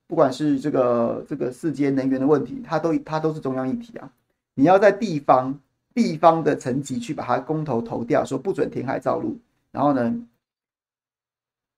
[0.06, 4.12] 不管是这个这个四阶能源的问题，它都它都是中央议题啊。
[4.52, 5.58] 你要在地方
[5.94, 9.38] 地方的层级去把它公投投掉，说不准填海造陆，
[9.72, 10.22] 然后呢，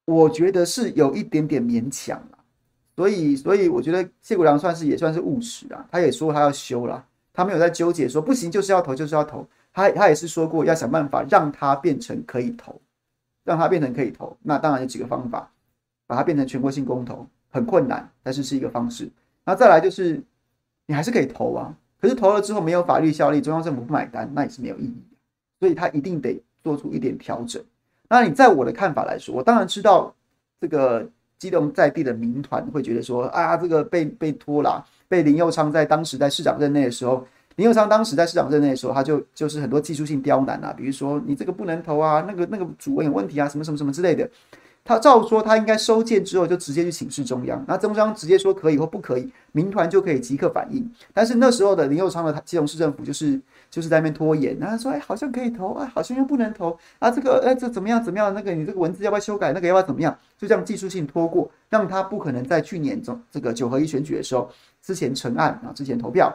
[0.04, 2.38] 我觉得是有一点点勉强了。
[2.96, 7.04] 所以所以我觉得谢国梁算是也算是务实啊，他也说他要修了。
[7.38, 12.80] 他没有在纠结说不行就是要投就是要投，他他也是说过要想办法让它变成可以投，
[13.44, 14.36] 让它变成可以投。
[14.42, 15.48] 那当然有几个方法，
[16.08, 19.04] 把它变成全国性公投很困难，但是是一个方式。
[19.44, 20.20] 然后再来就是
[20.86, 25.16] 你还是可以投啊，可是投了之后没有法律效力，中央政府不买单，那也是没有意义的。
[25.60, 27.62] 所以他一定得做出一点调整。
[28.08, 30.12] 那你在我的看法来说，我当然知道
[30.60, 31.08] 这个
[31.38, 34.84] 基隆在地的民团会觉得说啊，这个被被拖了。
[35.08, 44.28] 被林佑昌在当时在市长任内的时候，林佑昌当时在市长任内的时候，他就就是很多技术性刁难啊，比如说你这个不能投啊，那个那个主文有问题啊，什么什么什么之类的。
[44.84, 50.90] 他照说他应该收件之后就直接去请示中央，那中央直接说可以或不可以，民团就可以即刻反应。
[51.12, 53.38] 但是那时候的林佑昌的基隆市政府就是
[53.68, 58.32] 就是在那边拖延，然后说哎好像可以投，啊好像又不能投啊，这个哎这怎么样怎么样？
[58.32, 59.52] 那个你这个文字要不要修改？
[59.52, 60.16] 那个要不要怎么样？
[60.38, 64.48] 就这样技术性拖过，让他不可能在去年中这个九合一选举的时候
[64.82, 66.34] 之前成案啊，之前投票。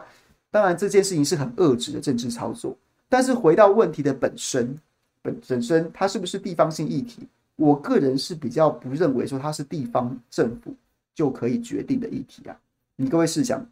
[0.50, 2.76] 当然这件事情是很恶质的政治操作，
[3.08, 4.78] 但是回到问题的本身，
[5.20, 7.26] 本本身它是不是地方性议题？
[7.56, 10.74] 我个人是比较不认为说它是地方政府
[11.14, 12.56] 就可以决定的议题啊！
[12.96, 13.64] 你各位试想，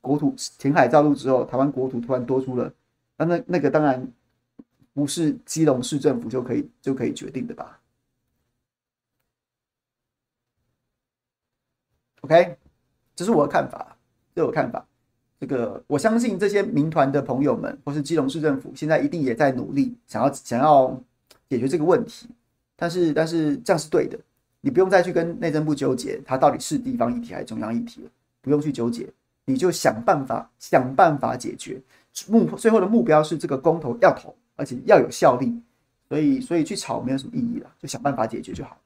[0.00, 2.72] 国土填海造陆之后，台湾国土突然多出了，
[3.16, 4.06] 那那那个当然
[4.92, 7.80] 不是基隆市政府就可以就可以决定的吧
[12.22, 12.56] ？OK，
[13.16, 13.89] 这是我的看法，
[14.40, 14.84] 都有看法。
[15.38, 20.98] 这个我相信这些民团的朋友们，或是基隆市政府，现在一定也在努力，想要想要
[21.48, 22.26] 解决这个问题。
[22.76, 24.18] 但是，但是这样是对的，
[24.60, 28.10] 你不用再去跟内政部纠结，它到底是地方议题还是中央议题了，
[28.40, 29.08] 不用去纠结，
[29.44, 31.80] 你就想办法想办法解决。
[32.28, 35.62] 目最后的目标是这个公投要投，而且要有效力，
[36.08, 38.76] 所以所以去吵没有什么意义了，就想办法解决就好。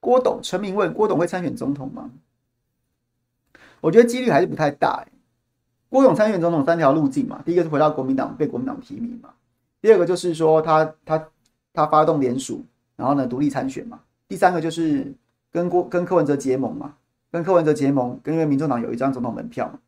[0.00, 2.10] 郭董，陈明问郭董会参选总统吗？
[3.80, 5.06] 我觉得几率还是不太大。
[5.88, 9.30] 郭董参选总统三条路径嘛，第一个是回到国民党被国民党提名嘛，
[9.80, 11.28] 第二个就是说他他
[11.72, 12.64] 他发动联署，
[12.96, 15.12] 然后呢独立参选嘛，第三个就是
[15.50, 16.94] 跟郭跟柯文哲结盟嘛，
[17.32, 19.78] 跟柯文哲结盟，跟因为民众党有一张总统门票嘛。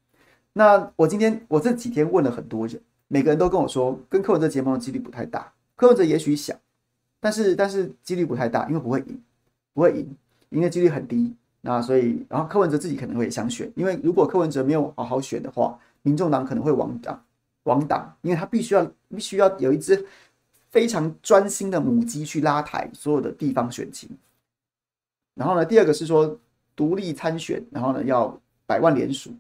[0.52, 6.58] 那我今天我这几天问了很多人，每个人都跟我说跟柯文哲结盟的几率不太大，柯文哲也许想，
[7.20, 9.22] 但是但是几率不太大，因为不会赢。
[9.74, 10.16] 不会赢，
[10.50, 11.34] 赢的几率很低。
[11.60, 17.24] 那所以，然后柯文哲自己可能会想选，因为如果柯文哲没有好好选的话，民众党可能会亡党，
[17.62, 20.04] 亡党，因为他必须要必须要有一只
[20.70, 24.10] 非常专心的母鸡去拉抬所有的地方选情。
[25.34, 26.36] 然后呢，第二个是说
[26.74, 29.30] 独立参选，然后呢要百万联署，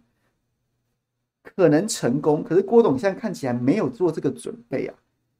[1.42, 4.94] 可能成功，可是郭董现在看起来没有做这个准备啊。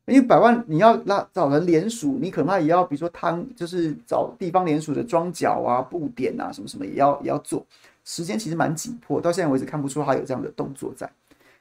[0.07, 7.64] 因为百万你要拉找人联署，你可能也要比如说汤，就是找地方联署的桩脚啊、布点啊什么什么也要也要做，
[8.05, 11.09] 时间其实蛮紧迫，到现在为止看不出他有这样的动作在。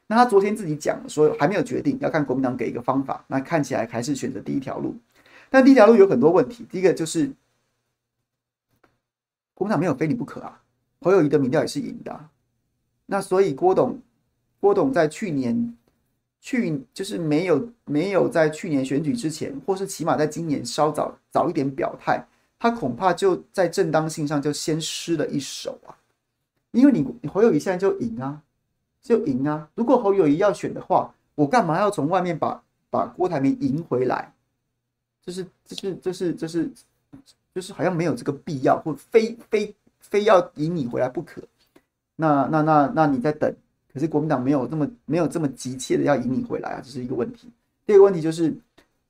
[0.08, 4.96] 那他昨天自己讲说还没有决定，要看国民党给一个方法，那看起来还是选择第一条路，
[5.52, 6.66] 但第一条路有很多问题。
[6.68, 7.32] 第一个就是
[9.54, 10.60] 国民党没有非你不可啊，
[11.02, 12.20] 侯友宜的民调也是赢的，
[13.06, 14.00] 那所以郭董
[14.60, 15.78] 郭董在去年。
[16.42, 22.26] 去就是没有没有在去年选举之前，或是起码在今年稍早早一点表态，
[22.58, 25.94] 他恐怕就在正当性上就先失了一手啊。
[26.72, 28.42] 因为你侯友宜现在就赢啊，
[29.02, 29.70] 就赢啊。
[29.76, 34.34] 如果侯友宜要选的话，我干嘛要从外面把把郭台铭赢回来？
[35.24, 36.72] 就是就是就是就是
[37.54, 41.44] 就是好像没有这个必要，或非非非要赢你回来不可。
[42.16, 43.54] 那那那那你在等？
[43.94, 47.50] 可是国民党没有这么没有这么急切的要引你回来啊，这是一个问题。
[47.86, 48.54] 第二个问题就是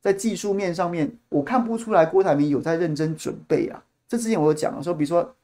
[0.01, 3.83] 在技术面上面，我看不出来郭台铭有在认真准备啊。
[4.07, 5.35] 这之前我有讲了，说比如说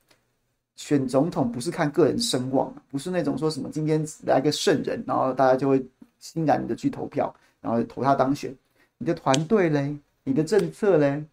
[0.75, 5.85] 选总统不是看个人声望，不是那种说什么今天来个圣人，然后大家就会
[6.19, 8.55] 欣然的去投票，然后投他当选。
[8.97, 11.23] 你的团队嘞，你的政策嘞，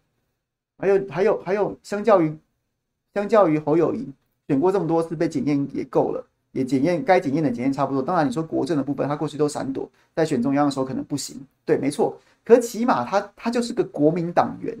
[0.77, 2.37] 还有还有还有，相较于
[3.13, 4.07] 相较于侯友宜
[4.47, 6.23] 选过这么多次被检验也够了，
[6.55, 8.01] 也检验该检验的检验差不多。
[8.01, 12.17] 当然你说国政的部分，他过去都闪躲，在选中央的时候可能不行，对，没错。
[12.45, 14.73] 可起码他他就是个国民党员，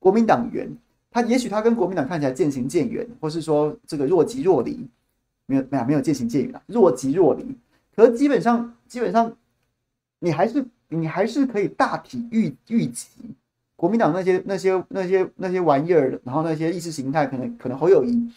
[0.00, 0.68] 国民党员，
[1.12, 4.84] 他也许他跟国民党看起来渐行渐远，或是说这个若即若离，
[5.46, 7.56] 没有没有没有渐行渐远啊，若即若离。
[7.94, 9.32] 可是基本上基本上，
[10.18, 13.06] 你还是你还是可以大体预预计，
[13.76, 18.28] 国民党那些那些那些那些玩意儿，然后那些意识形态，可能可能侯友宜，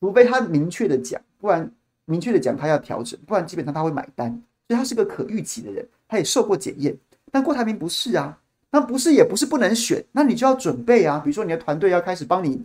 [0.00, 1.70] 除非他明确的讲，不然
[2.12, 4.30] 明确的讲他要调整，不然基本上他会买单，
[4.68, 6.94] 所以他是个可预期的人，他也受过检验。
[7.30, 8.38] 但郭台铭不是啊，
[8.70, 11.18] 那不是也不是不能选，那你就要准备啊。
[11.24, 12.62] 比如说你的团队要开始帮你，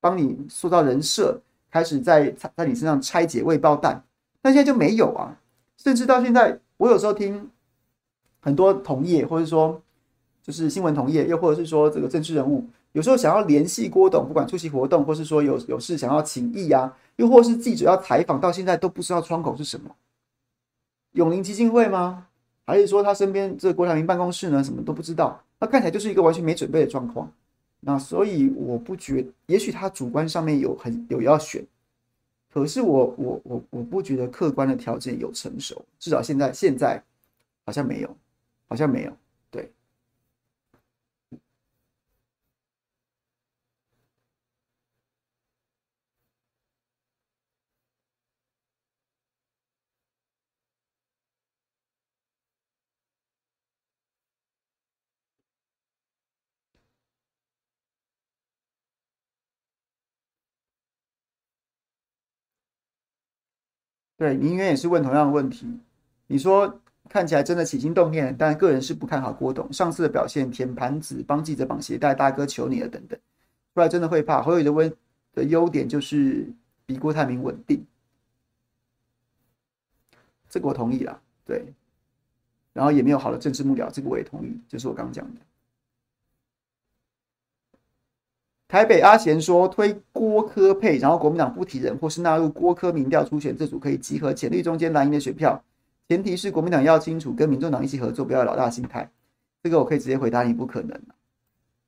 [0.00, 4.02] 帮你塑造人设，开始在在你身上拆解未爆弹，
[4.42, 5.38] 但现在就没有啊。
[5.76, 7.48] 甚至到现在，我有时候听
[8.40, 9.80] 很多同业，或者说
[10.42, 19.94] 就是新闻同业，又或者是说这个政治人物，有时候想要联系郭董，不管出席活动，或是说有有事想要请益啊，又或是记者要采访，到现在都不知道窗口是什么。
[21.12, 22.26] 永龄基金会吗？
[22.66, 27.30] 还是说他身边这郭台铭办公室呢，什么都不知道，那看起来就是一个完全没准备的状况。
[27.80, 31.64] 那所以我不觉，也许他主观上面有很有要选，
[32.52, 37.02] 可是我我我我不觉得客观的条件有成熟，至少现在现在
[37.64, 38.16] 好像没有，
[38.68, 39.12] 好像没有。
[64.20, 65.66] 对，明远也是问同样的问题。
[66.26, 73.18] 你说看起来真的起心动念，但个人是不看好郭董上次的表现，舔盘子、帮记者绑鞋带、大哥求你了等等，
[73.72, 74.42] 出来真的会怕。
[74.42, 74.94] 侯友宜的温
[75.32, 76.46] 的优点就是
[76.84, 77.82] 比郭台铭稳定，
[80.50, 81.18] 这个我同意啦。
[81.46, 81.72] 对，
[82.74, 85.40] 然后也没有好的政治幕僚，这个我也同意，就是我刚刚讲的。
[88.70, 95.60] 台北阿贤说推郭柯配，然后国民党不提人，或是纳入郭柯民调初选，这组可以集合浅绿中间蓝营的选票，
[96.08, 99.10] 前提是国民党要清楚跟民众党一起合作，不要老大心态。
[99.60, 100.96] 这个我可以直接回答你，不可能，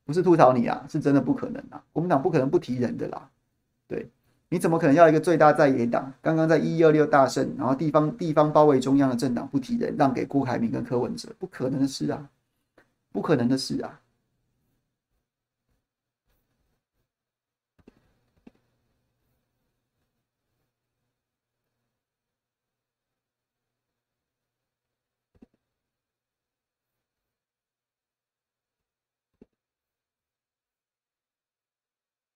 [0.04, 3.30] 不是吐槽你啊，是真的不可能啊，国民党不可能不提人的啦。
[3.86, 4.10] 对，
[4.48, 12.28] 你怎么可能要一个最大在野党，刚刚在一一二六大胜，然后地方地方包围中央的政党不提人，让给郭台铭跟柯文哲，不可能的事啊，
[13.12, 14.00] 不可能的事啊。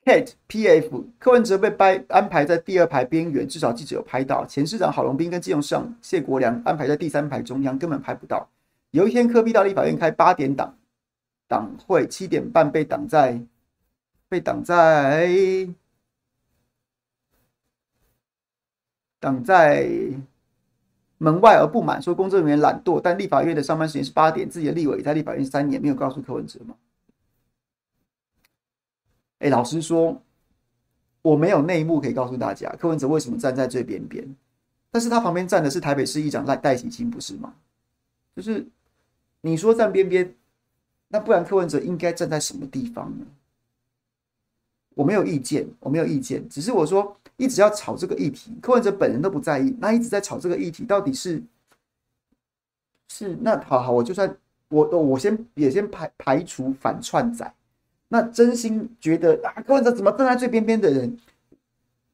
[0.07, 4.46] Kate PF 柯文哲被掰安排在第二排边缘，至少记者有拍到。
[4.46, 8.48] 前市长郝龙斌跟基隆市长谢国梁安排在第三排中央，根本拍不到。
[8.92, 10.78] 有一天柯比到立法院开八点档
[11.48, 13.40] 党会，七点半被挡在
[14.28, 15.28] 被挡在
[19.18, 19.90] 挡在
[21.18, 23.00] 门外而不满，说工作人员懒惰。
[23.02, 26.76] 但立法院的上班时间是八点，自己的立委在立法院三年，没有告诉柯文哲吗？
[29.39, 30.22] 哎，老实说，
[31.22, 34.26] 我没有内幕可以告诉大家，柯文哲为什么站在最边边，
[34.91, 37.55] 但是他旁边站的是台北市议长赖戴喜清，不是吗？
[38.34, 38.66] 就是
[39.43, 40.34] 你说站边边，
[41.09, 43.26] 那不然柯文哲应该站在什么地方呢？
[44.95, 51.43] 我没有意见，我没有意见，只是我说一直要炒这个议题，柯文哲本人都不在意，那一直在炒这个议题，到底是
[53.09, 54.34] 是那好好，我就算
[54.68, 57.55] 我我先也先排排除反串仔。
[58.09, 61.18] 那真心觉得啊，柯文哲怎么站在最边边的人？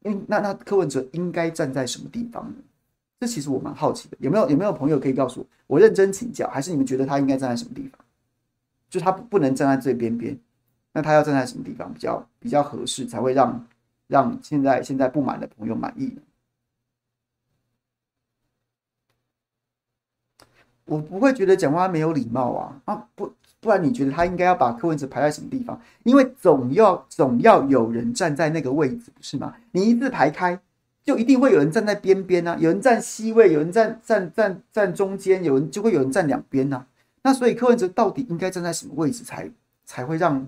[0.05, 2.57] 嗯，那那柯文哲应该站在什么地方呢？
[3.21, 5.47] 这其实我蛮好奇的，有没有有没有朋友可以告诉我？
[5.67, 7.99] 我认真请教，还是你们觉得他应该站在什么地方？
[8.91, 10.37] 就他不能站在最边边，
[10.93, 13.67] 那他要站在什么地方比较比较合适，才会让
[14.07, 16.23] 让现在现在不满的朋友满意呢？
[20.87, 23.33] 我不会觉得讲话没有礼貌啊啊不。
[23.63, 25.81] 不然你觉得他应该要把柯文哲排在什么地方？
[26.03, 29.55] 因为总要总要有人站在那个位置，不是吗？
[29.71, 30.59] 你一字排开，
[31.05, 36.85] 就一定会有人站在边边啊，有人站 C 位，有人站站站站中间，有人就会有人站两边呐。
[37.23, 39.49] 那所以柯文哲到底应该站在什么位置才
[39.85, 40.45] 才会让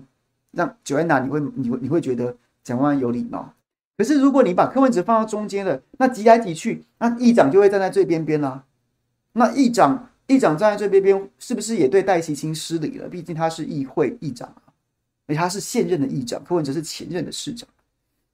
[0.51, 2.35] 让 Joanna 你会你会你会觉得
[2.65, 3.53] 蒋万有礼貌？
[3.97, 8.65] 可是如果你把柯文哲放到中间了，那挤来挤去，那议长就会站在最边边啦。
[9.31, 13.07] 那议长议长站在最边边，是不是也对戴琪卿失礼了？
[13.07, 14.73] 毕竟他是议会议长啊，
[15.27, 17.67] 而且他是现任的议长，柯文哲是前任的市长，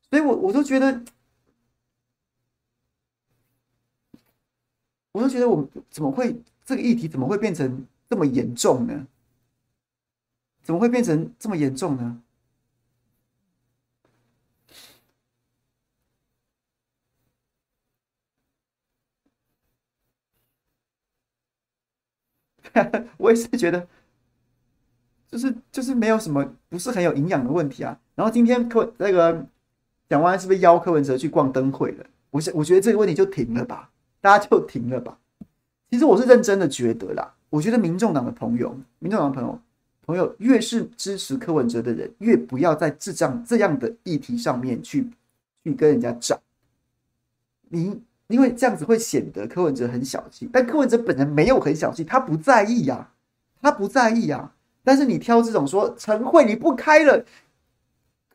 [0.10, 1.04] 所以我我都觉得，
[5.12, 9.08] 我都觉得我怎么会这个议题怎么会变成这么严重呢？
[10.64, 12.22] 怎么会变成这么严重呢？
[23.18, 23.88] 我也是觉得，
[25.30, 28.00] 就是就是没有什么不是很有营养的问题啊。
[28.16, 29.46] 然后今天柯那个
[30.10, 32.06] 蒋万是不是邀柯文哲去逛灯会了？
[32.30, 33.90] 我想我觉得这个问题就停了吧，
[34.22, 35.18] 大家就停了吧。
[35.90, 39.60] 其实我是认真的觉得啦，我觉得民众党的朋友，民众党的朋友
[40.06, 45.10] 朋友越是支持柯文哲的人，越不要在智障这样的议题上面去
[45.64, 46.40] 去跟人家战。
[47.70, 48.02] 你。
[48.32, 53.10] 因为这样子会显得柯文哲很小气，但柯文哲本人没有很小气，他不在意呀、
[53.62, 54.54] 他不在意啊。
[54.84, 57.24] 但是你挑这种说晨会你不开了，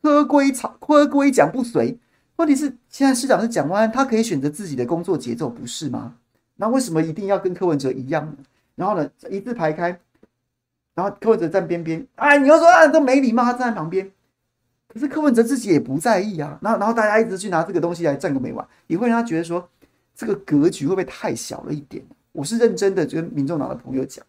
[0.01, 1.99] 柯规草柯规讲不随，
[2.37, 6.15] 问题是现在市长是蒋万安，他可以选择自己的工作节奏，不是吗？
[6.57, 8.37] 那为什么一定要跟柯文哲一样呢？
[8.77, 9.99] 然后呢，一字排开，
[10.95, 14.09] 然后柯文哲站边边，哎，你要说啊都没礼貌，他站在旁边。
[14.87, 19.69] 可是柯文哲自己也不在意啊，然后然后大家一直去拿这个东西来战个没完，也会让他觉得说。
[20.17, 22.03] 这个格局会不会太小了一点？
[22.33, 24.25] 我是认真的，跟民众党的朋友讲，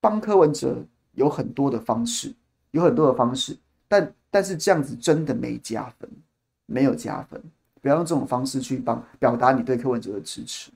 [0.00, 2.34] 帮柯文哲有很多的方式，
[2.72, 3.56] 有很多的方式，
[3.86, 6.10] 但但是这样子真的没加分，
[6.66, 7.40] 没有加分，
[7.80, 10.72] 不要用这种方式去帮表达你对柯文哲的支持。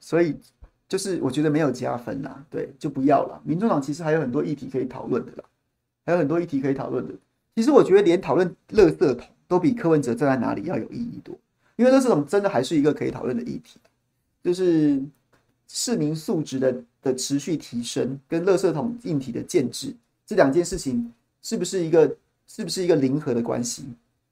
[0.00, 0.34] 所以
[0.88, 3.40] 就是我觉得没有加分呐，对，就不要了。
[3.44, 5.44] 民众党其实还有很多议题可以讨论的啦，
[6.04, 7.14] 还有很多议题可以讨论的。
[7.54, 11.36] 其实我觉得连讨论垃圾桶都比柯文哲站在哪里要有意义多，
[11.76, 13.78] 因为垃圾桶真的还是一个可以讨论的议题，
[14.42, 15.00] 就是
[15.68, 19.94] 市民素质的的持续提升跟垃圾桶硬体的建制
[20.26, 23.84] 这两件事情是不是一个是不是一个零和的关系？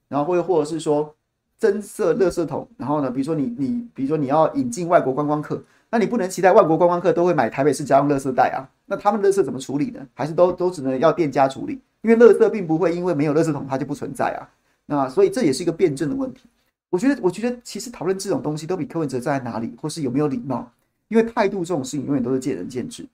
[0.09, 1.15] 然后或或者是说。
[1.59, 8.63] 增设垃圾桶，然后呢，比如说你你，比如说你要引进外国观光客，那你不能期待外国观光客都会买台北市家用垃圾袋啊？
[8.87, 10.07] 那他们垃圾怎么处理呢？
[10.15, 11.81] 还是都都只能要店家处理？
[12.03, 14.49] 因为垃圾并不会因为没有垃圾桶它就不存在啊。
[14.87, 16.45] 那所以这也是一个辩证的问题。
[16.91, 20.71] 我觉得，我觉得其实讨论这种东西都比柯文哲站在哪里，或是有没有礼貌，
[21.09, 23.05] 因为态度这种事情永远都是见仁见智。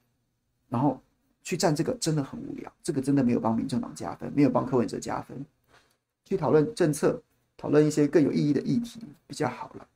[0.69, 1.01] 然后
[1.43, 5.37] 去站这个真的很无聊，这个真的没有帮民众党加分，没有帮柯文哲加分。
[6.27, 7.19] 去讨论政策。
[7.57, 9.87] 讨论一些更有意义的议题比较好了。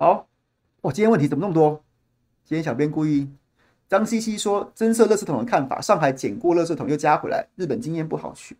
[0.00, 0.28] 好，
[0.82, 1.82] 哇，今天问题怎么那么多？
[2.44, 3.28] 今天小编故意，
[3.88, 8.54] 张西西说增设垃圾桶的看法，上海捡过垃圾桶又加回来，日本经验不好学。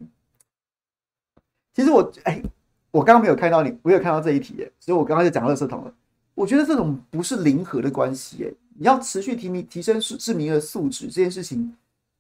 [1.73, 2.43] 其实我哎，
[2.91, 5.95] 我刚刚没有看到你，我有看到这一题耶，所以我刚刚就讲垃圾桶了。
[6.35, 11.73] 我觉得这种不是零和的关系耶，你要持续提民提升市市民的素质这件事情，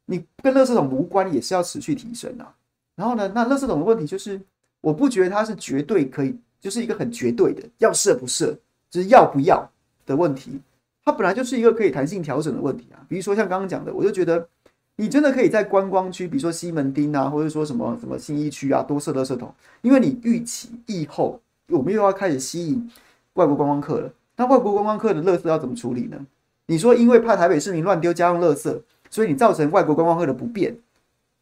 [0.06, 2.54] 你跟垃圾桶无关，也是要持续提升啊。
[2.94, 4.40] 然后呢，那垃圾桶的问题就是，
[4.80, 8.56] 我不觉得它是绝对可以，就是一个很绝对的要设不设。
[8.90, 9.70] 就是要不要
[10.06, 10.60] 的问题，
[11.04, 12.96] 它本来就是一个可以弹性调整的问题啊。
[13.08, 14.48] 比如说像刚刚讲的，我就觉得
[14.96, 22.90] 你真的可以在观光区，比如说西门町啊，或者说什么什么新一区啊，多设垃圾桶，因为你预期疫后我们又要开始吸引
[23.34, 24.10] 外国观光客了。
[24.36, 26.18] 那外国观光客的垃圾要怎么处理呢？
[26.66, 28.80] 你说因为怕台北市民乱丢家用垃圾，
[29.10, 30.76] 所以你造成外国观光客的不便，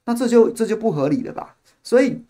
[0.05, 1.55] 那这就这就不合理了吧？
[1.83, 2.23] 所以。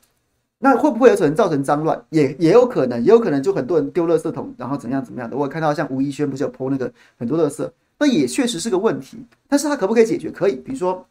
[0.58, 2.02] 那会不会有可能造成脏乱？
[2.10, 5.36] 也也有可能，也有可能就很多人丢垃圾桶，然后怎样怎么样的。
[5.36, 9.18] 我看到像吴怡轩不是有 po 那个很多垃圾，那也确实是个问题。
[9.48, 10.30] 但是他可不可以解决？
[10.30, 11.06] 可以，比如说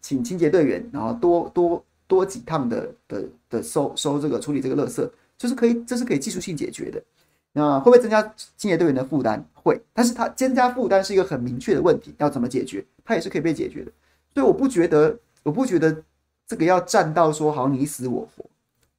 [0.00, 7.02] 请清洁队员，然后多多多几趟的的的收收这个处理这个垃圾，就是可以，这是可以技术性解决的。
[7.52, 8.22] 那会不会增加
[8.56, 9.44] 清洁队员的负担？
[9.54, 12.84] 会，但是他增加负担是一个很明确的问题，要怎么解决？
[13.04, 13.90] 它也是可以被解决的。
[14.32, 16.04] 所以我不觉得，我不觉得
[16.46, 18.44] 这个要站到说好像你死我活，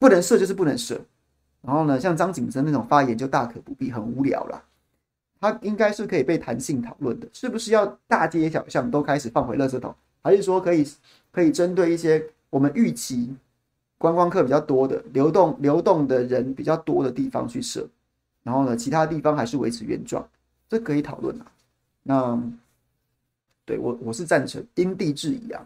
[0.02, 0.99] 不能射就是不能射。
[1.62, 4.64] 然后呢，像张景森那种发言就大可不必，很无聊啦。
[5.39, 9.93] 他应该是可以被弹性讨论的，是不是要大街小巷都开始放回垃圾桶，
[10.24, 10.84] 还是说可以
[11.32, 13.36] 可以针对一些我们预期
[13.99, 17.88] 观光客比较多的流动流动的人比较多的地方去设？
[18.41, 20.28] 然后呢，其他地方还是维持原状，
[20.68, 21.45] 这可以讨论啊。
[22.02, 22.41] 那
[23.66, 25.64] 对我我是赞成因地制宜啊，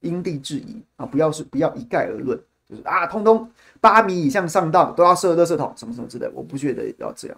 [0.00, 3.50] 因地制宜啊，不要是不要一概而论，就是啊，通通
[3.80, 7.36] 八米以上上道都要设垃圾桶，什么什么之类，我不觉得要这样。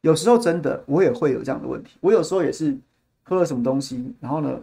[0.00, 1.96] 有时候真的，我也会有这样的问题。
[2.00, 2.76] 我有时候也是
[3.22, 4.60] 喝了什么东西，然后呢，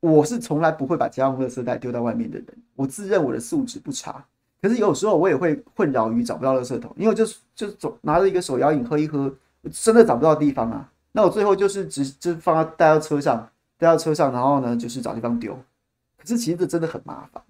[0.00, 2.46] 我是从来不会把家用垃圾袋丢到外面的人。
[2.74, 4.26] 我自认我的素质不差，
[4.60, 9.32] 可是有时候我也会困扰于找不到垃圾桶，因为就就走拿着一个手摇饮喝一喝，
[9.70, 10.90] 真的找不到地方啊。
[11.12, 15.52] 那我最后就是只就放带到车上，带到车上，然后呢就是找地方丢。
[16.18, 17.42] 可是其实这真的很麻烦。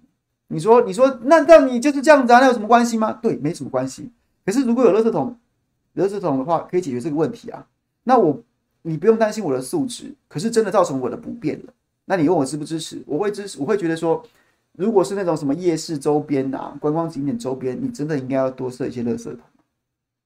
[0.47, 2.39] 你说你说那那你就是这样子啊？
[2.39, 3.11] 那有什么关系吗？
[3.21, 4.11] 对，没什么关系。
[4.45, 5.37] 可是如果有垃圾桶。
[5.95, 7.65] 垃圾桶的话可以解决这个问题啊，
[8.03, 8.39] 那我
[8.83, 11.73] 你不用担心我的素质，可是真的造成我的不便了。
[12.05, 13.01] 那你问我支不支持？
[13.07, 14.23] 我会支持，我会觉得说，
[14.79, 19.41] 如果是那种什么夜市周边啊、观光景点周边，你真的应该要多设一些垃圾桶，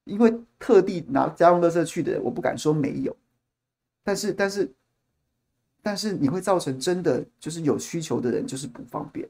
[0.04, 3.18] 因为特地拿家用垃圾去的人，我不敢说没有，
[4.04, 4.72] 但是但是
[5.82, 9.28] 但是你会造成真的就是有需求的人就是不方便。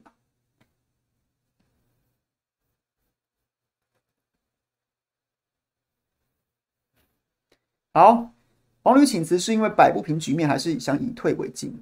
[7.93, 8.33] 好，
[8.83, 11.81] 黄旅请辞是因为摆不平局面，还是想以退为进？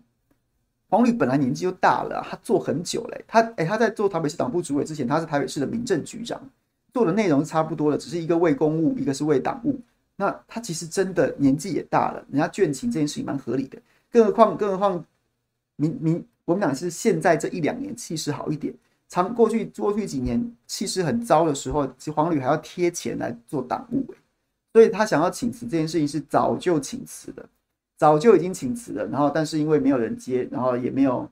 [0.92, 3.24] 黄旅本来年纪就大了，他做很久嘞。
[3.26, 6.38] 他哎、他在做台北市党部主委之前，他是台北市的民政局长，
[6.94, 9.80] 做的内容差不多了，只是一个为公务，一个是为党务。
[10.18, 13.80] 那他其实真的年纪也大了，人家倦勤这件事情蛮合理的。
[14.12, 15.06] 更何况，更何况，
[15.78, 18.74] 民民国民党是现在这一两年气势好一点，
[19.08, 24.06] 长过去过去几年气势很糟的时候，其实黄旅还要贴钱来做党务
[24.74, 27.48] 所以他想要请辞这件事情是早就请辞的，
[28.02, 29.06] 早就已经请辞了。
[29.10, 31.30] 然后，但是因为没有人接，然后也没有，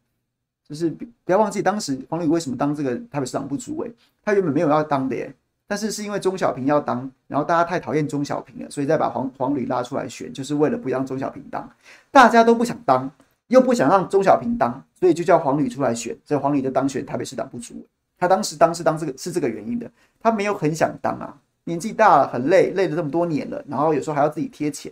[0.68, 0.88] 就是
[1.26, 3.92] 不要忘记当时黄旅为什么当这个台北市长部主委，
[4.24, 5.34] 他原本没有要当的耶。
[5.66, 11.68] 但是是因为钟小平要当，然后大家太讨厌钟小平了，所以再把黄黄旅拉出来选，就是为了不让钟小平当。
[12.12, 13.10] 大家都不想当，
[13.48, 17.82] 又不想让钟小平当，所以就叫黄旅出来选，所以黄旅就当选台北市长部主委。
[18.20, 19.90] 他当时当是当这个是这个原因的，
[20.20, 21.36] 他没有很想当啊。
[21.64, 24.92] 年纪大了，很累，累了这么多年了，然后有时候还要自己贴钱，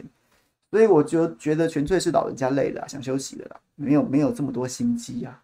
[0.71, 5.43] 所以我就觉得纯粹是老人家累了，想休息了啦，没有没有这么多心机啊。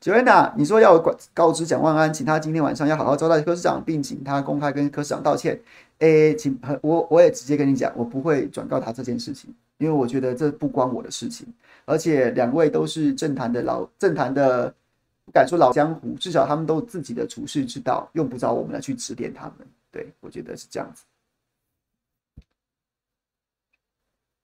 [0.00, 5.62] 九安娜，你说要我告知蒋万安，请他今天晚上要好好招待柯市长，并请他公开跟柯市长道歉。
[5.98, 11.46] 诶，请我我也直接跟你讲，我不会转告他这件事情，因为我觉得这不关我的事情。
[11.84, 14.74] 而且两位都是政坛的老政坛的，
[15.32, 19.66] 敢说老江湖，至少他们都自己的处世之道，用不着我们来去指点他们。
[19.90, 21.04] 对，我觉得是这样子。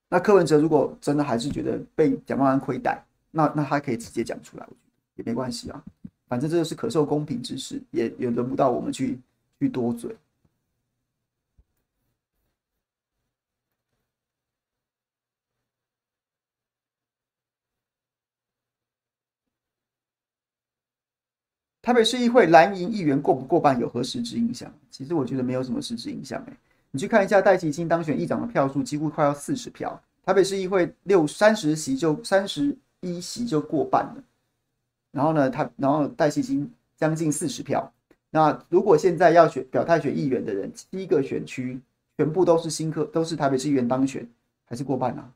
[0.08, 4.78] 那柯文哲如果真的还是觉得被蒋万安亏待，那那他可以直接讲出来，我觉
[5.16, 5.84] 得也没关系啊。
[6.26, 9.18] 反正这就是可受公平之事，也也轮不到我们去
[9.58, 10.14] 去多嘴。
[21.88, 24.70] 台北市议会蓝营议员过不过半有何实质影响？
[24.90, 26.38] 其实我觉得没有什么实质影响。
[26.46, 26.52] 哎，
[26.90, 29.98] 你去看一下戴琪卿当选议长的票数，几乎快要四十票。
[30.22, 34.22] 台北市议会六三十席就三十一席就过半了。
[35.12, 37.90] 然后呢，他然后戴琪卿将近四十票。
[38.28, 41.80] 那如果现在要选表态选议员的人，七个选区
[42.18, 44.28] 全部都是新科，都是台北市议员当选，
[44.66, 45.32] 还是过半啊？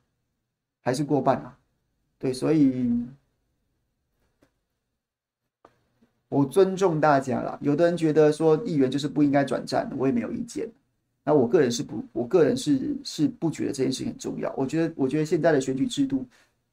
[0.83, 1.57] 还是过半啊？
[2.19, 3.03] 对，所以。
[6.33, 10.67] 我尊重大家啦，有的人觉得说议员就是不应该转战，我也没有意见。
[11.23, 14.51] 那我个人是不，我个人是是不觉得这件事情很重要。
[14.57, 16.25] 我觉得，我觉得现在的选举制度，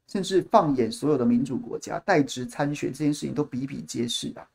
[0.08, 4.48] 甚至放眼所有的民主国家，代职参选这件事情都比比皆是啊，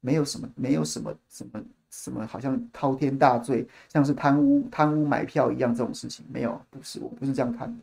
[0.00, 7.78] 没有什么，没有什么什么什么，好像滔天大罪，像是贪污贪污买票一样这种事情，没有，不是，我不是这样看的。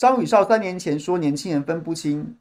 [0.00, 2.34] 张宇少三年前说年轻人分不清。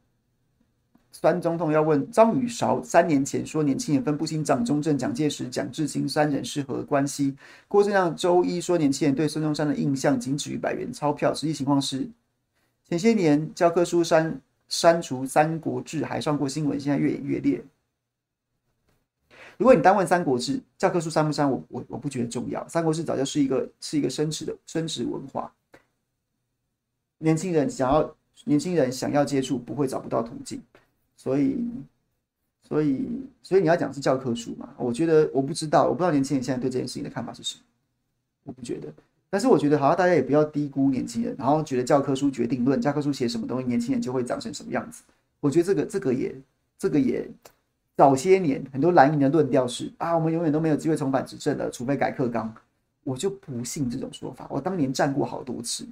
[1.11, 7.35] 酸中痛要问张宇韶三年前说年轻人分不清蒋中正、蒋介石、蒋志清三人是何关系？
[7.67, 12.09] 郭正亮周一说年轻人对孙中山的印象仅止于百元钞票，实际情况是
[12.87, 14.39] 前些年教科书删
[14.69, 17.61] 删除《三国志》还上过新闻，现在越演越烈。
[19.57, 25.53] 如果你单问《三国志》教科书删不删，我我我不觉得重要，《三国志》早就是一个是一个深植的深植文化，
[27.19, 28.15] 年轻人想要
[28.45, 30.61] 年轻人想要接触，不会找不到途径。
[31.15, 31.65] 所以，
[32.61, 33.07] 所以，
[33.43, 34.69] 所以你要讲是教科书嘛？
[34.77, 37.61] 我觉得我不知道，我不知道年轻人现在对这件事情的看法是什么。
[38.45, 38.87] 我不觉得，
[39.29, 45.03] 但是我觉得好像大家也不要低估年轻人，然后觉得教科书决定论，教科书写什么东西，年轻人就会长成什么样子。
[45.41, 46.35] 我觉得这个这个也
[46.77, 47.29] 这个也
[47.97, 52.53] 早些年很多蓝营的论调是啊，我们永远都没有机会重返执政了，除非改课纲。
[53.03, 54.47] 我就不信这种说法。
[54.49, 55.85] 我当年战过好多次。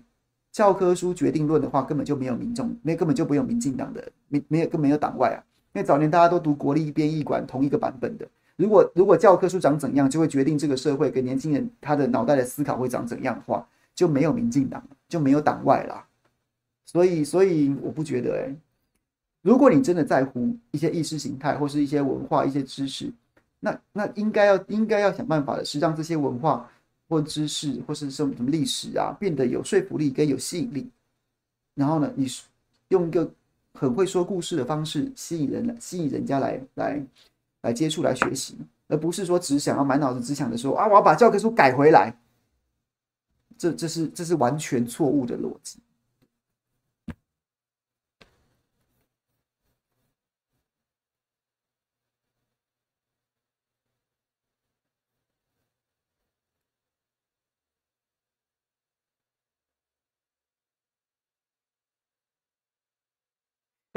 [0.58, 5.38] 教科书决定论的话，根本就没有民众，那根本就不有民进党的，没没有，更没有党外啊。
[5.76, 16.04] 因为早年大家都读国立编译馆同一个版本的，如果如果教科书长怎样，就会决定这个社会给年轻人他的脑袋的思考会长怎样的话，就没有民进党，就没有党外啦。
[16.86, 18.56] 所以，所以我不觉得哎、欸，
[19.44, 23.14] 如果你真的在乎一些意识形态或是一些文化、一些知识，
[23.60, 26.68] 那那应该要应该要想办法的是让这些文化。
[27.08, 30.90] 或知识，或是什么什么历史啊，变得有说服力跟有吸引力。
[31.74, 32.28] 然后呢，你
[32.90, 33.30] 用一个
[33.74, 37.06] 很会说故事的方式吸引人，吸引人家来来
[37.62, 42.18] 来接触、来学习，而不是说只想要满脑子只想着说啊，我要把教科书改回来。
[43.58, 45.80] 这这是这是完全错误的逻辑。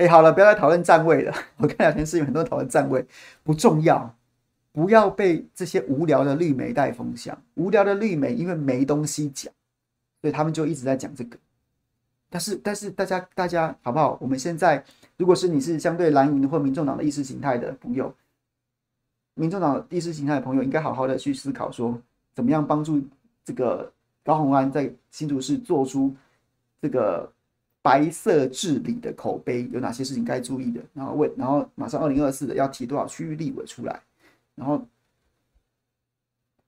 [0.00, 1.34] 哎，好了，不要再讨论站位了。
[1.58, 3.04] 我看聊天室有很多讨论站位，
[3.44, 4.16] 不重要。
[4.72, 7.38] 不要被这些无聊的绿媒带风向。
[7.56, 9.52] 无聊的绿媒因为没东西讲，
[10.22, 11.36] 所以他们就一直在讲这个。
[12.30, 14.16] 但是，但是大家，大家好不好？
[14.22, 14.82] 我们现在，
[15.18, 18.14] 如果是你是相对蓝营或民众党的意识形态的朋友，
[19.34, 22.00] 民众党意识形态的朋友应该好好的去思考，说
[22.32, 23.02] 怎么样帮助
[23.44, 23.92] 这个
[24.24, 26.16] 高虹安在新竹市做出
[26.80, 27.30] 这个。
[27.82, 30.80] 白色治理的口碑有哪些事情该注意的？
[30.92, 34.00] 然后问，然后马上二零二四的要提多少区域立委出来？
[34.54, 34.86] 然后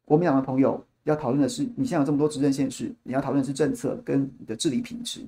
[0.05, 5.21] 国民党的朋友要讨论的是，你现在有这么多执政县市，你要讨论的是政策跟你的治理品质，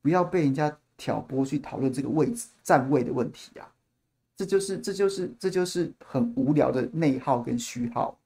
[0.00, 3.68] 不要被人家挑拨去讨论这个位置站位的问题啊！
[4.36, 8.18] 这就是这就是这就是很无聊的内耗跟虚耗。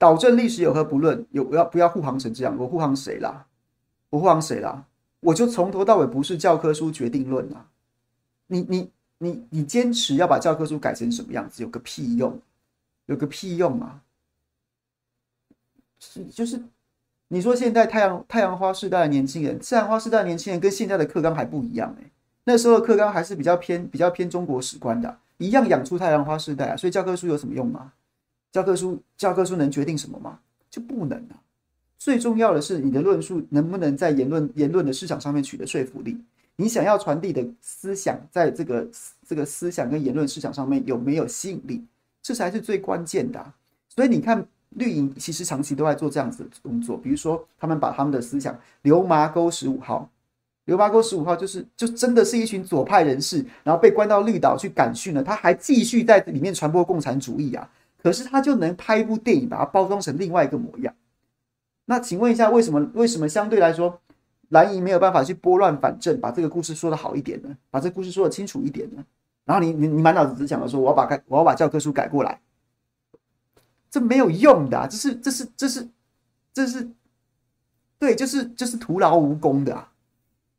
[0.00, 1.26] 导正历史有何不论？
[1.30, 2.56] 有不要不要护航成这样？
[2.58, 3.44] 我护航谁啦？
[4.08, 4.86] 我护航谁啦？
[5.20, 7.66] 我就从头到尾不是教科书决定论啊！
[8.46, 11.62] 你你你你坚持要把教科书改成什么样子？
[11.62, 12.40] 有个屁用？
[13.04, 14.00] 有个屁用啊！
[15.98, 16.62] 是就是
[17.28, 22.10] 你说现在太阳太阳花世代的年轻人，太阳花世代的年轻人跟现在的课纲还不一样哎、
[22.44, 26.76] 那时候的课纲还是比较偏比较偏中国史观的，一样养出太阳花世代啊！
[26.78, 27.92] 所以教科书有什么用吗？
[28.52, 30.38] 教科书，教科书能决定什么吗？
[30.70, 31.38] 就不能啊！
[31.98, 36.16] 最重要的是你的论述能不能在言论言论的市场上面取得说服力？
[36.56, 38.88] 你想要传递的思想，在这个
[39.26, 41.84] 这个思想跟言论市场上面有没有吸引力？
[42.22, 43.52] 这才是最关键的。
[43.88, 50.08] 所以你看，绿营其实长期都在做这样子的工作，比如说他们把他们的思想“流麻沟十五号
[50.66, 57.68] ”，“流麻沟十五号”就是就真的是一群左派人士，然后被关到绿岛去感训了，他还继续在里面传播共产主义啊！
[58.02, 60.94] 可是他就能拍一部电影，把它包装成另外一个模样。
[61.84, 64.00] 那请问一下，为什么为什么相对来说，
[64.50, 67.56] 蓝营没有办法去拨乱反正，把这个故事说得好一点呢？
[67.70, 69.04] 把这故事说得清楚一点呢？
[69.44, 72.40] 然后你你你满脑子只想着说，我要把改，我要把教科书改过来，
[73.90, 75.88] 这没有用的，这是这是这是
[76.52, 76.88] 这是，
[77.98, 79.92] 对，就是就是徒劳无功的啊！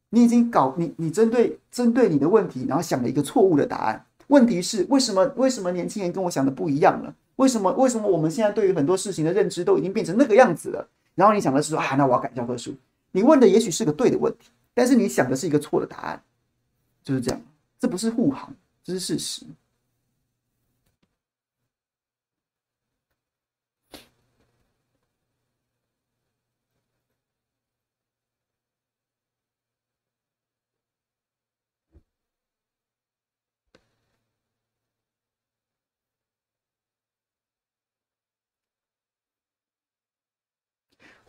[0.09, 4.05] 你已经搞你你针对针对你的问题，然后想了一个错误的答案。
[4.27, 5.25] 问题是为什么？
[5.37, 7.15] 为什么年轻人跟我想的不一样了？
[7.37, 7.71] 为什么？
[7.73, 10.87] 为什么我们现在对于很多事情的认知都已经变成那个样子了？
[11.15, 12.73] 然后你想的是说啊，那我要改教科书。
[13.11, 16.21] 你问的也许是个对的问题，但是你想的是一个错的答案，
[17.03, 17.41] 就是这样。
[17.79, 18.53] 这不是护航，
[18.83, 19.43] 这是事实。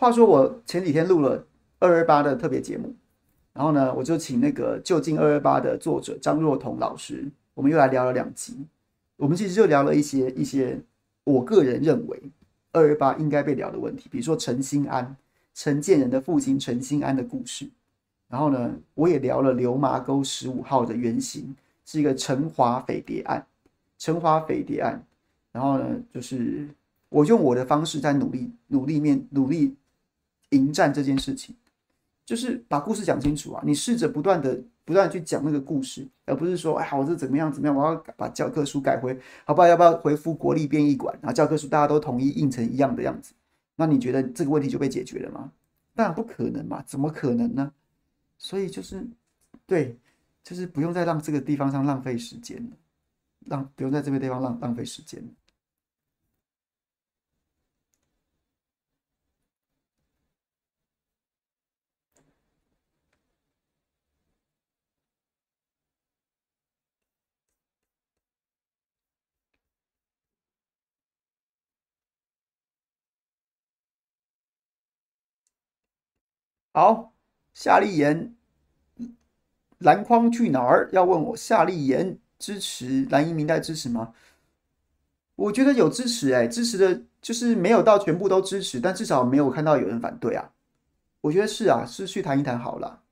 [0.03, 1.47] 话说我前几天录了
[1.79, 2.93] 二二八的特别节目，
[3.53, 7.25] 然后呢，我就请那个就近二二八的作者张若彤老师，
[7.55, 8.67] 我们又来聊了两集。
[9.17, 10.77] 我们其实就聊了一些一些
[11.23, 12.21] 我个人认为
[12.73, 15.15] 二二八应该被聊的问题，比如说陈新安、
[15.55, 17.69] 陈建仁的父亲陈新安的故事。
[18.29, 21.55] 然后呢，我也聊了流麻沟十五号的原型
[21.87, 23.47] 是一个陈华匪谍案，
[24.01, 25.01] 陈华匪谍案。
[25.53, 26.67] 然后呢，就是
[27.09, 29.77] 我用我的方式在努力努力面努力
[30.53, 31.55] 迎战这件事情，
[32.25, 33.63] 就是把故事讲清楚啊！
[33.67, 39.69] 你试着不断的不断去讲那个故事，而不是说哎，我这怎么样怎么样，我要把教科书改回，好不好？
[39.69, 41.13] 要不要回复国立编译馆？
[41.21, 43.35] 然后教科书大家都统一印成一样的样子，
[43.77, 45.53] 那你觉得这个问题就被解决了吗？
[45.95, 47.73] 当然不可能嘛，怎么可能呢？
[48.39, 49.07] 所以就是，
[49.67, 49.97] 对，
[50.43, 52.77] 就是不用再让这个地方上浪费时间了，
[53.47, 55.23] 让不用在这个地方浪浪费时间。
[76.73, 77.11] 好。
[77.55, 78.35] 夏立言，
[79.77, 80.89] 篮筐去哪儿？
[80.91, 84.15] 要问我夏立言支持蓝营民代支持吗？
[85.37, 90.51] 我觉得有支持、欸，哎，支持的就是没有到全部都支持，但至少没有看到有人反对啊。
[91.21, 93.03] 我觉得是啊，是去谈一谈好了。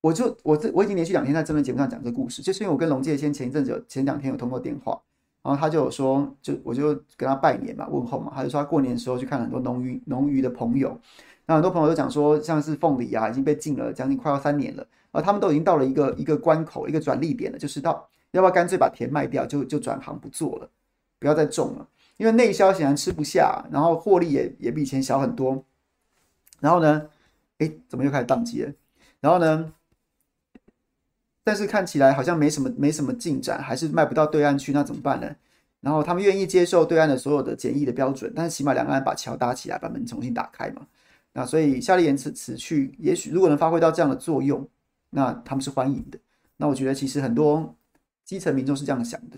[0.00, 5.02] 我就我这我已经连续两天在这边节目上讲这个故事，就是因为我跟龙介先前一阵子有前两天有通过电话，
[5.42, 10.96] 然后他就有说，就我就跟他拜年嘛，问候嘛，他就说他过年的时候去看很多农渔农渔的朋友。
[11.46, 20.70] 那很多朋友都讲说，像是凤梨啊，已经被禁了将近快要三年了，而他们都已经到了一个一个关口，一个转捩点了，就是到要不要干脆把田卖掉，就就转行不做了，
[21.18, 21.86] 不要再种了，
[22.16, 25.64] 因为内销显然吃不下，然后获利也也比以前小很多。
[26.60, 27.08] 然后呢，
[27.58, 28.72] 哎，怎么又开始宕机了？
[29.20, 29.72] 然后呢，
[31.42, 35.36] 但是看起来好像没什么没什么进展，还是卖不到对岸去，那怎么办呢？
[35.80, 40.86] 然后他们愿意接受对岸的所有的检疫的标准，但是起码两岸把桥搭起来，把门重新打开嘛。
[41.34, 44.66] 那所以夏立言此此去，也许如果能发挥到这样的作用，
[45.10, 46.18] 那他们是欢迎的。
[46.56, 47.76] 那我觉得其实很多
[48.24, 49.36] 基层民众是这样想的，